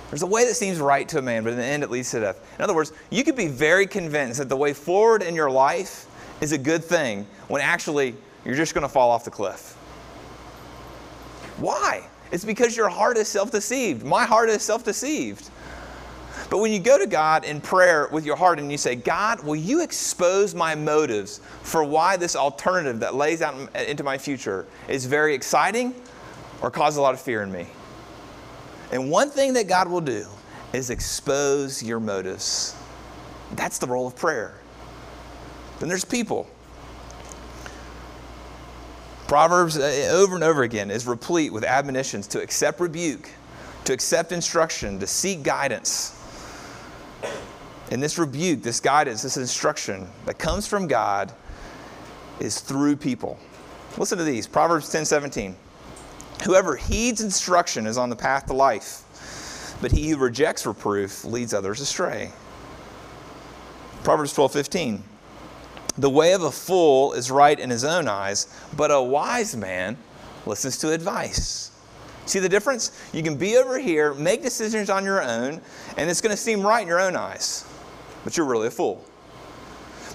There's 0.08 0.22
a 0.22 0.26
way 0.26 0.46
that 0.46 0.54
seems 0.54 0.78
right 0.78 1.06
to 1.10 1.18
a 1.18 1.20
man, 1.20 1.44
but 1.44 1.52
in 1.52 1.58
the 1.58 1.64
end 1.64 1.82
it 1.82 1.90
leads 1.90 2.10
to 2.12 2.20
death. 2.20 2.40
In 2.56 2.64
other 2.64 2.72
words, 2.72 2.94
you 3.10 3.22
could 3.22 3.36
be 3.36 3.48
very 3.48 3.86
convinced 3.86 4.38
that 4.38 4.48
the 4.48 4.56
way 4.56 4.72
forward 4.72 5.22
in 5.22 5.34
your 5.34 5.50
life 5.50 6.06
is 6.40 6.52
a 6.52 6.58
good 6.58 6.82
thing 6.82 7.26
when 7.48 7.60
actually 7.60 8.14
you're 8.46 8.54
just 8.54 8.72
going 8.72 8.80
to 8.80 8.88
fall 8.88 9.10
off 9.10 9.26
the 9.26 9.30
cliff. 9.30 9.74
Why? 11.58 12.08
It's 12.30 12.46
because 12.46 12.74
your 12.74 12.88
heart 12.88 13.18
is 13.18 13.28
self 13.28 13.50
deceived. 13.50 14.06
My 14.06 14.24
heart 14.24 14.48
is 14.48 14.62
self 14.62 14.84
deceived. 14.84 15.50
But 16.52 16.58
when 16.58 16.70
you 16.70 16.80
go 16.80 16.98
to 16.98 17.06
God 17.06 17.46
in 17.46 17.62
prayer 17.62 18.10
with 18.12 18.26
your 18.26 18.36
heart 18.36 18.58
and 18.58 18.70
you 18.70 18.76
say, 18.76 18.94
God, 18.94 19.42
will 19.42 19.56
you 19.56 19.82
expose 19.82 20.54
my 20.54 20.74
motives 20.74 21.40
for 21.62 21.82
why 21.82 22.18
this 22.18 22.36
alternative 22.36 23.00
that 23.00 23.14
lays 23.14 23.40
out 23.40 23.74
into 23.74 24.04
my 24.04 24.18
future 24.18 24.66
is 24.86 25.06
very 25.06 25.34
exciting 25.34 25.94
or 26.60 26.70
cause 26.70 26.98
a 26.98 27.00
lot 27.00 27.14
of 27.14 27.22
fear 27.22 27.42
in 27.42 27.50
me? 27.50 27.68
And 28.90 29.10
one 29.10 29.30
thing 29.30 29.54
that 29.54 29.66
God 29.66 29.88
will 29.88 30.02
do 30.02 30.26
is 30.74 30.90
expose 30.90 31.82
your 31.82 32.00
motives. 32.00 32.76
That's 33.52 33.78
the 33.78 33.86
role 33.86 34.06
of 34.06 34.14
prayer. 34.14 34.52
Then 35.80 35.88
there's 35.88 36.04
people. 36.04 36.46
Proverbs 39.26 39.78
uh, 39.78 40.10
over 40.12 40.34
and 40.34 40.44
over 40.44 40.64
again 40.64 40.90
is 40.90 41.06
replete 41.06 41.50
with 41.50 41.64
admonitions 41.64 42.26
to 42.26 42.42
accept 42.42 42.78
rebuke, 42.78 43.30
to 43.86 43.94
accept 43.94 44.32
instruction, 44.32 45.00
to 45.00 45.06
seek 45.06 45.42
guidance. 45.42 46.18
And 47.90 48.02
this 48.02 48.18
rebuke, 48.18 48.62
this 48.62 48.80
guidance, 48.80 49.22
this 49.22 49.36
instruction 49.36 50.08
that 50.24 50.38
comes 50.38 50.66
from 50.66 50.86
God 50.86 51.32
is 52.40 52.60
through 52.60 52.96
people. 52.96 53.38
Listen 53.98 54.18
to 54.18 54.24
these 54.24 54.46
Proverbs 54.46 54.90
10 54.90 55.04
17. 55.04 55.56
Whoever 56.44 56.76
heeds 56.76 57.20
instruction 57.20 57.86
is 57.86 57.98
on 57.98 58.10
the 58.10 58.16
path 58.16 58.46
to 58.46 58.52
life, 58.52 59.76
but 59.80 59.92
he 59.92 60.08
who 60.10 60.16
rejects 60.16 60.64
reproof 60.66 61.24
leads 61.24 61.52
others 61.52 61.80
astray. 61.80 62.30
Proverbs 64.02 64.32
12 64.32 64.52
15. 64.52 65.04
The 65.98 66.10
way 66.10 66.32
of 66.32 66.42
a 66.42 66.50
fool 66.50 67.12
is 67.12 67.30
right 67.30 67.58
in 67.58 67.68
his 67.68 67.84
own 67.84 68.08
eyes, 68.08 68.46
but 68.76 68.90
a 68.90 69.02
wise 69.02 69.54
man 69.54 69.98
listens 70.46 70.78
to 70.78 70.90
advice. 70.90 71.71
See 72.26 72.38
the 72.38 72.48
difference? 72.48 72.92
You 73.12 73.22
can 73.22 73.36
be 73.36 73.56
over 73.56 73.78
here, 73.78 74.14
make 74.14 74.42
decisions 74.42 74.90
on 74.90 75.04
your 75.04 75.22
own, 75.22 75.60
and 75.96 76.08
it's 76.08 76.20
going 76.20 76.34
to 76.34 76.40
seem 76.40 76.62
right 76.62 76.82
in 76.82 76.88
your 76.88 77.00
own 77.00 77.16
eyes 77.16 77.66
but 78.24 78.36
you're 78.36 78.46
really 78.46 78.68
a 78.68 78.70
fool. 78.70 79.04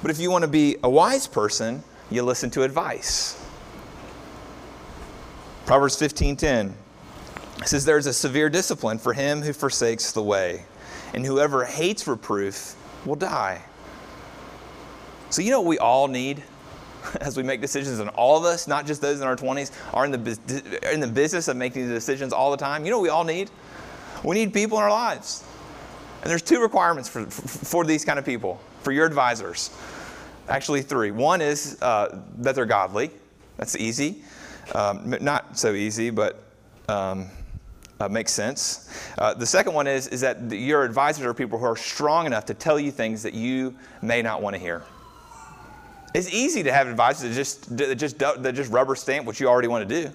But 0.01 0.11
if 0.11 0.19
you 0.19 0.31
want 0.31 0.43
to 0.43 0.47
be 0.47 0.77
a 0.83 0.89
wise 0.89 1.27
person, 1.27 1.83
you 2.09 2.23
listen 2.23 2.49
to 2.51 2.63
advice. 2.63 3.43
Proverbs 5.65 5.97
15:10 5.97 6.73
says 7.65 7.83
there's 7.83 8.05
a 8.05 8.13
severe 8.13 8.49
discipline 8.49 8.99
for 8.99 9.13
him 9.13 9.41
who 9.41 9.51
forsakes 9.51 10.11
the 10.11 10.21
way, 10.21 10.63
and 11.13 11.25
whoever 11.25 11.65
hates 11.65 12.07
reproof 12.07 12.75
will 13.05 13.15
die. 13.15 13.61
So 15.29 15.41
you 15.41 15.51
know 15.51 15.59
what 15.59 15.67
we 15.67 15.79
all 15.79 16.07
need 16.07 16.43
as 17.21 17.37
we 17.37 17.43
make 17.43 17.61
decisions, 17.61 17.99
and 17.99 18.09
all 18.11 18.37
of 18.37 18.43
us, 18.43 18.67
not 18.67 18.85
just 18.85 19.01
those 19.01 19.21
in 19.21 19.27
our 19.27 19.35
20s, 19.35 19.71
are 19.93 20.05
in 20.05 20.11
the, 20.11 20.89
in 20.91 20.99
the 20.99 21.07
business 21.07 21.47
of 21.47 21.57
making 21.57 21.87
decisions 21.87 22.33
all 22.33 22.51
the 22.51 22.57
time. 22.57 22.85
You 22.85 22.91
know 22.91 22.99
we 22.99 23.09
all 23.09 23.23
need? 23.23 23.49
We 24.23 24.35
need 24.35 24.53
people 24.53 24.77
in 24.77 24.83
our 24.83 24.89
lives 24.89 25.43
and 26.21 26.31
there's 26.31 26.41
two 26.41 26.61
requirements 26.61 27.07
for, 27.07 27.25
for 27.25 27.85
these 27.85 28.03
kind 28.03 28.19
of 28.19 28.25
people, 28.25 28.59
for 28.81 28.91
your 28.91 29.05
advisors. 29.05 29.69
Actually, 30.49 30.81
three. 30.81 31.11
One 31.11 31.41
is 31.41 31.81
uh, 31.81 32.21
that 32.39 32.55
they're 32.55 32.65
godly. 32.65 33.11
That's 33.57 33.75
easy. 33.75 34.23
Um, 34.75 35.15
not 35.21 35.57
so 35.57 35.73
easy, 35.73 36.09
but 36.09 36.43
um, 36.89 37.27
uh, 37.99 38.09
makes 38.09 38.31
sense. 38.33 38.89
Uh, 39.17 39.33
the 39.33 39.45
second 39.45 39.73
one 39.73 39.87
is, 39.87 40.07
is 40.07 40.21
that 40.21 40.51
your 40.51 40.83
advisors 40.83 41.25
are 41.25 41.33
people 41.33 41.59
who 41.59 41.65
are 41.65 41.77
strong 41.77 42.25
enough 42.25 42.45
to 42.45 42.53
tell 42.53 42.79
you 42.79 42.91
things 42.91 43.23
that 43.23 43.33
you 43.33 43.75
may 44.01 44.21
not 44.21 44.41
want 44.41 44.53
to 44.53 44.59
hear. 44.59 44.83
It's 46.17 46.33
easy 46.33 46.63
to 46.63 46.73
have 46.73 46.87
advisors 46.87 47.29
that 47.29 47.35
just, 47.35 47.77
that 47.77 47.95
just, 47.95 48.17
that 48.17 48.55
just 48.55 48.71
rubber 48.71 48.95
stamp 48.95 49.27
what 49.27 49.39
you 49.39 49.47
already 49.47 49.67
want 49.67 49.87
to 49.87 50.03
do. 50.03 50.11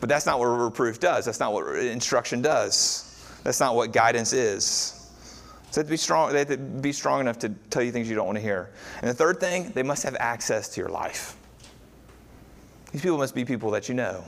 But 0.00 0.08
that's 0.08 0.26
not 0.26 0.40
what 0.40 0.46
reproof 0.46 0.98
does. 0.98 1.24
That's 1.24 1.38
not 1.38 1.52
what 1.52 1.76
instruction 1.76 2.42
does. 2.42 3.38
That's 3.44 3.60
not 3.60 3.76
what 3.76 3.92
guidance 3.92 4.32
is. 4.32 5.08
So 5.70 5.80
they 5.80 5.82
have 5.82 5.86
to 5.86 5.90
be 5.92 5.96
strong, 5.96 6.32
they 6.32 6.40
have 6.40 6.48
to 6.48 6.56
be 6.56 6.90
strong 6.90 7.20
enough 7.20 7.38
to 7.38 7.50
tell 7.70 7.84
you 7.84 7.92
things 7.92 8.08
you 8.08 8.16
don't 8.16 8.26
want 8.26 8.36
to 8.36 8.42
hear. 8.42 8.72
And 9.00 9.08
the 9.08 9.14
third 9.14 9.38
thing, 9.38 9.70
they 9.76 9.84
must 9.84 10.02
have 10.02 10.16
access 10.18 10.68
to 10.70 10.80
your 10.80 10.90
life. 10.90 11.36
These 12.90 13.02
people 13.02 13.18
must 13.18 13.36
be 13.36 13.44
people 13.44 13.70
that 13.70 13.88
you 13.88 13.94
know. 13.94 14.24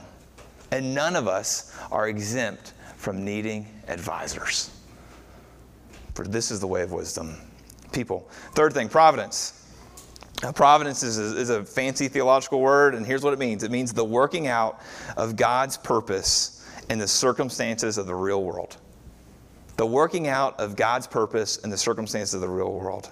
And 0.71 0.95
none 0.95 1.17
of 1.17 1.27
us 1.27 1.77
are 1.91 2.07
exempt 2.07 2.71
from 2.95 3.25
needing 3.25 3.67
advisors. 3.89 4.71
For 6.13 6.25
this 6.25 6.51
is 6.51 6.61
the 6.61 6.67
way 6.67 6.83
of 6.83 6.93
wisdom. 6.93 7.35
People. 7.91 8.29
Third 8.53 8.71
thing, 8.71 8.87
providence. 8.87 9.63
Providence 10.55 11.03
is 11.03 11.17
is 11.17 11.49
a 11.49 11.63
fancy 11.63 12.07
theological 12.07 12.61
word, 12.61 12.95
and 12.95 13.05
here's 13.05 13.23
what 13.23 13.33
it 13.33 13.39
means 13.39 13.63
it 13.63 13.71
means 13.71 13.93
the 13.93 14.05
working 14.05 14.47
out 14.47 14.79
of 15.17 15.35
God's 15.35 15.77
purpose 15.77 16.67
in 16.89 16.99
the 16.99 17.07
circumstances 17.07 17.97
of 17.97 18.07
the 18.07 18.15
real 18.15 18.43
world. 18.43 18.77
The 19.77 19.85
working 19.85 20.27
out 20.27 20.59
of 20.59 20.75
God's 20.75 21.07
purpose 21.07 21.57
in 21.57 21.69
the 21.69 21.77
circumstances 21.77 22.33
of 22.33 22.41
the 22.41 22.49
real 22.49 22.71
world. 22.71 23.11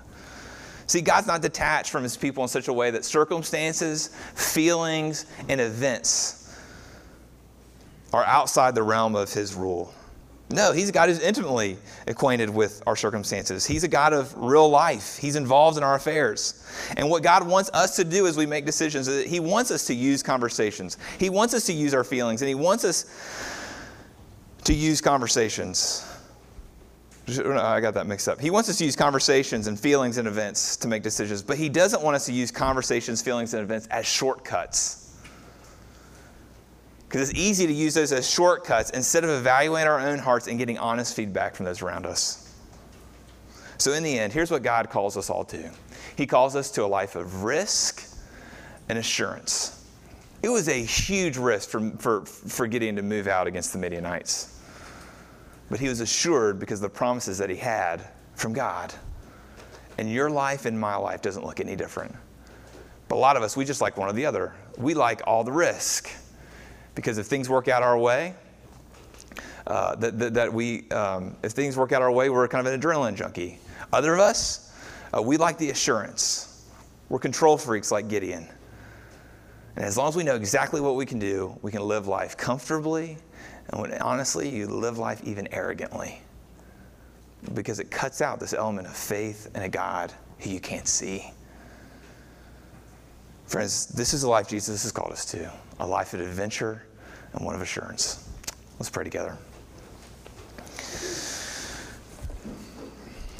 See, 0.88 1.02
God's 1.02 1.28
not 1.28 1.41
detached 1.41 1.89
from 1.89 2.04
his 2.04 2.15
people 2.15 2.43
in 2.43 2.50
such 2.50 2.67
a 2.67 2.74
way 2.74 2.91
that 2.91 3.06
circumstances, 3.06 4.10
feelings, 4.36 5.26
and 5.50 5.60
events 5.60 6.56
are 8.13 8.24
outside 8.26 8.76
the 8.76 8.84
realm 8.84 9.15
of 9.15 9.34
his 9.34 9.56
rule. 9.56 9.93
No, 10.53 10.71
he's 10.71 10.89
a 10.89 10.91
God 10.91 11.09
who's 11.09 11.19
intimately 11.19 11.77
acquainted 12.05 12.47
with 12.47 12.83
our 12.85 12.95
circumstances. 12.95 13.65
He's 13.65 13.83
a 13.83 13.87
God 13.87 14.13
of 14.13 14.31
real 14.37 14.69
life. 14.69 15.17
He's 15.17 15.35
involved 15.35 15.77
in 15.77 15.83
our 15.83 15.95
affairs. 15.95 16.63
And 16.95 17.09
what 17.09 17.23
God 17.23 17.47
wants 17.47 17.71
us 17.73 17.95
to 17.95 18.03
do 18.03 18.27
as 18.27 18.37
we 18.37 18.45
make 18.45 18.63
decisions 18.63 19.07
is 19.07 19.23
that 19.23 19.27
He 19.27 19.39
wants 19.39 19.71
us 19.71 19.87
to 19.87 19.95
use 19.95 20.21
conversations. 20.21 20.99
He 21.17 21.31
wants 21.31 21.55
us 21.55 21.65
to 21.65 21.73
use 21.73 21.95
our 21.95 22.03
feelings, 22.03 22.43
and 22.43 22.49
He 22.49 22.53
wants 22.53 22.85
us 22.85 23.05
to 24.65 24.73
use 24.75 25.01
conversations. 25.01 26.07
I 27.27 27.79
got 27.79 27.95
that 27.95 28.05
mixed 28.05 28.27
up. 28.27 28.39
He 28.39 28.51
wants 28.51 28.69
us 28.69 28.77
to 28.77 28.85
use 28.85 28.95
conversations 28.95 29.65
and 29.65 29.79
feelings 29.79 30.19
and 30.19 30.27
events 30.27 30.77
to 30.77 30.87
make 30.87 31.01
decisions, 31.01 31.41
but 31.41 31.57
He 31.57 31.67
doesn't 31.67 32.03
want 32.03 32.15
us 32.15 32.27
to 32.27 32.31
use 32.31 32.51
conversations, 32.51 33.23
feelings, 33.23 33.55
and 33.55 33.63
events 33.63 33.87
as 33.87 34.05
shortcuts 34.05 35.02
because 37.13 37.30
it's 37.30 37.39
easy 37.39 37.67
to 37.67 37.73
use 37.73 37.93
those 37.93 38.12
as 38.12 38.28
shortcuts 38.28 38.89
instead 38.89 39.23
of 39.23 39.30
evaluating 39.30 39.88
our 39.88 39.99
own 39.99 40.17
hearts 40.17 40.47
and 40.47 40.58
getting 40.58 40.80
honest 40.80 41.15
feedback 41.15 41.54
from 41.54 41.63
those 41.63 41.84
around 41.84 42.08
us. 42.08 42.52
So, 43.78 43.93
in 43.93 44.02
the 44.02 44.17
end, 44.17 44.34
here's 44.34 44.49
what 44.49 44.63
God 44.63 44.89
calls 44.89 45.15
us 45.15 45.30
all 45.30 45.43
to 45.45 45.69
He 46.17 46.26
calls 46.26 46.56
us 46.56 46.71
to 46.71 46.84
a 46.84 46.88
life 46.88 47.15
of 47.15 47.43
risk 47.43 48.04
and 48.89 48.97
assurance. 48.97 49.88
It 50.41 50.49
was 50.49 50.67
a 50.67 50.84
huge 50.84 51.38
risk 51.38 51.69
for, 51.69 51.91
for, 51.99 52.26
for 52.26 52.65
Gideon 52.65 52.95
to 52.95 53.04
move 53.04 53.28
out 53.28 53.45
against 53.45 53.73
the 53.73 53.78
Midianites. 53.78 54.60
But 55.69 55.80
he 55.80 55.89
was 55.89 55.99
assured 55.99 56.60
because 56.60 56.80
of 56.80 56.91
the 56.91 56.97
promises 56.97 57.38
that 57.38 57.52
he 57.52 57.58
had 57.58 58.08
from 58.34 58.54
God. 58.54 58.91
And 59.99 60.12
your 60.12 60.32
life 60.32 60.65
and 60.65 60.80
my 60.80 60.95
life 60.95 61.21
doesn't 61.21 61.45
look 61.45 61.60
any 61.60 61.76
different. 61.76 62.15
But 63.08 63.17
a 63.17 63.21
lot 63.21 63.38
of 63.38 63.43
us, 63.43 63.56
we 63.56 63.65
just 63.65 63.82
like 63.82 63.97
one 63.97 64.10
or 64.10 64.13
the 64.13 64.26
other. 64.26 64.56
We 64.80 64.95
like 64.95 65.21
all 65.28 65.43
the 65.43 65.52
risk. 65.52 66.10
Because 66.95 67.17
if 67.17 67.25
things 67.25 67.49
work 67.49 67.67
out 67.67 67.84
our 67.84 67.97
way, 67.97 68.36
uh, 69.65 69.95
that, 69.95 70.19
that, 70.19 70.34
that, 70.34 70.53
we, 70.53 70.89
um, 70.91 71.36
if 71.43 71.53
things 71.53 71.77
work 71.77 71.91
out 71.91 72.01
our 72.01 72.12
way, 72.12 72.29
we're 72.29 72.47
kind 72.47 72.67
of 72.67 72.73
an 72.73 72.79
adrenaline 72.79 73.15
junkie. 73.15 73.60
Other 73.91 74.13
of 74.13 74.19
us, 74.19 74.73
uh, 75.15 75.21
we 75.21 75.38
like 75.38 75.58
the 75.58 75.69
assurance. 75.69 76.67
We're 77.10 77.19
control 77.19 77.58
freaks 77.58 77.91
like 77.91 78.08
Gideon. 78.08 78.47
And 79.75 79.86
as 79.86 79.97
long 79.97 80.10
as 80.10 80.15
we 80.15 80.23
know 80.23 80.36
exactly 80.36 80.82
what 80.82 80.95
we 80.95 81.06
can 81.06 81.19
do, 81.19 81.58
we 81.62 81.71
can 81.71 81.82
live 81.82 82.08
life 82.08 82.38
comfortably. 82.38 83.17
And 83.69 83.82
when, 83.82 83.93
honestly, 84.01 84.49
you 84.49 84.67
live 84.67 84.97
life 84.97 85.21
even 85.23 85.47
arrogantly. 85.51 86.21
Because 87.53 87.79
it 87.79 87.89
cuts 87.89 88.21
out 88.21 88.39
this 88.39 88.53
element 88.53 88.88
of 88.88 88.95
faith 88.95 89.49
in 89.56 89.63
a 89.63 89.69
God 89.69 90.13
who 90.39 90.49
you 90.49 90.60
can't 90.60 90.88
see. 90.88 91.32
Friends, 93.45 93.88
this 93.88 94.13
is 94.13 94.21
the 94.21 94.29
life 94.29 94.47
Jesus 94.47 94.84
has 94.84 94.91
called 94.91 95.12
us 95.12 95.25
to 95.25 95.51
a 95.79 95.88
life 95.88 96.13
of 96.13 96.19
adventure 96.19 96.83
and 97.33 97.45
one 97.45 97.55
of 97.55 97.62
assurance. 97.62 98.29
Let's 98.79 98.89
pray 98.89 99.03
together. 99.03 99.38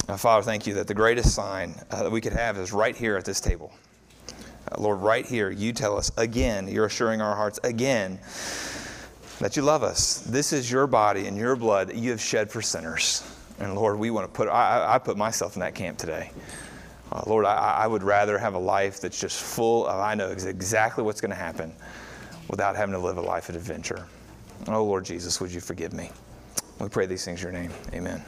Uh, 0.06 0.16
Father, 0.18 0.42
thank 0.42 0.66
you 0.66 0.74
that 0.74 0.86
the 0.86 0.94
greatest 0.94 1.34
sign 1.34 1.74
uh, 1.90 2.02
that 2.02 2.10
we 2.10 2.20
could 2.20 2.34
have 2.34 2.58
is 2.58 2.72
right 2.72 2.94
here 2.94 3.16
at 3.16 3.24
this 3.24 3.40
table. 3.40 3.72
Uh, 4.70 4.80
Lord, 4.80 5.00
right 5.00 5.24
here, 5.24 5.50
you 5.50 5.72
tell 5.72 5.96
us 5.96 6.10
again, 6.18 6.68
you're 6.68 6.84
assuring 6.84 7.22
our 7.22 7.34
hearts 7.34 7.58
again 7.64 8.18
that 9.38 9.56
you 9.56 9.62
love 9.62 9.82
us. 9.82 10.18
This 10.20 10.52
is 10.52 10.70
your 10.70 10.86
body 10.86 11.26
and 11.26 11.36
your 11.36 11.56
blood 11.56 11.88
that 11.88 11.96
you 11.96 12.10
have 12.10 12.20
shed 12.20 12.50
for 12.50 12.60
sinners. 12.60 13.22
And 13.58 13.74
Lord, 13.74 13.98
we 13.98 14.10
want 14.10 14.26
to 14.26 14.32
put, 14.32 14.48
I, 14.48 14.94
I 14.94 14.98
put 14.98 15.16
myself 15.16 15.56
in 15.56 15.60
that 15.60 15.74
camp 15.74 15.96
today. 15.96 16.30
Uh, 17.10 17.22
Lord, 17.26 17.46
I, 17.46 17.82
I 17.82 17.86
would 17.86 18.02
rather 18.02 18.36
have 18.36 18.54
a 18.54 18.58
life 18.58 19.00
that's 19.00 19.18
just 19.18 19.42
full 19.42 19.86
of, 19.86 20.00
I 20.00 20.14
know 20.14 20.28
exactly 20.28 21.02
what's 21.02 21.20
going 21.20 21.30
to 21.30 21.36
happen 21.36 21.72
without 22.54 22.76
having 22.76 22.92
to 22.92 23.00
live 23.00 23.16
a 23.16 23.20
life 23.20 23.48
of 23.48 23.56
adventure. 23.56 24.06
Oh, 24.68 24.84
Lord 24.84 25.04
Jesus, 25.04 25.40
would 25.40 25.50
you 25.50 25.60
forgive 25.60 25.92
me? 25.92 26.08
We 26.78 26.88
pray 26.88 27.04
these 27.04 27.24
things 27.24 27.42
in 27.42 27.50
your 27.50 27.60
name. 27.60 27.72
Amen. 27.92 28.22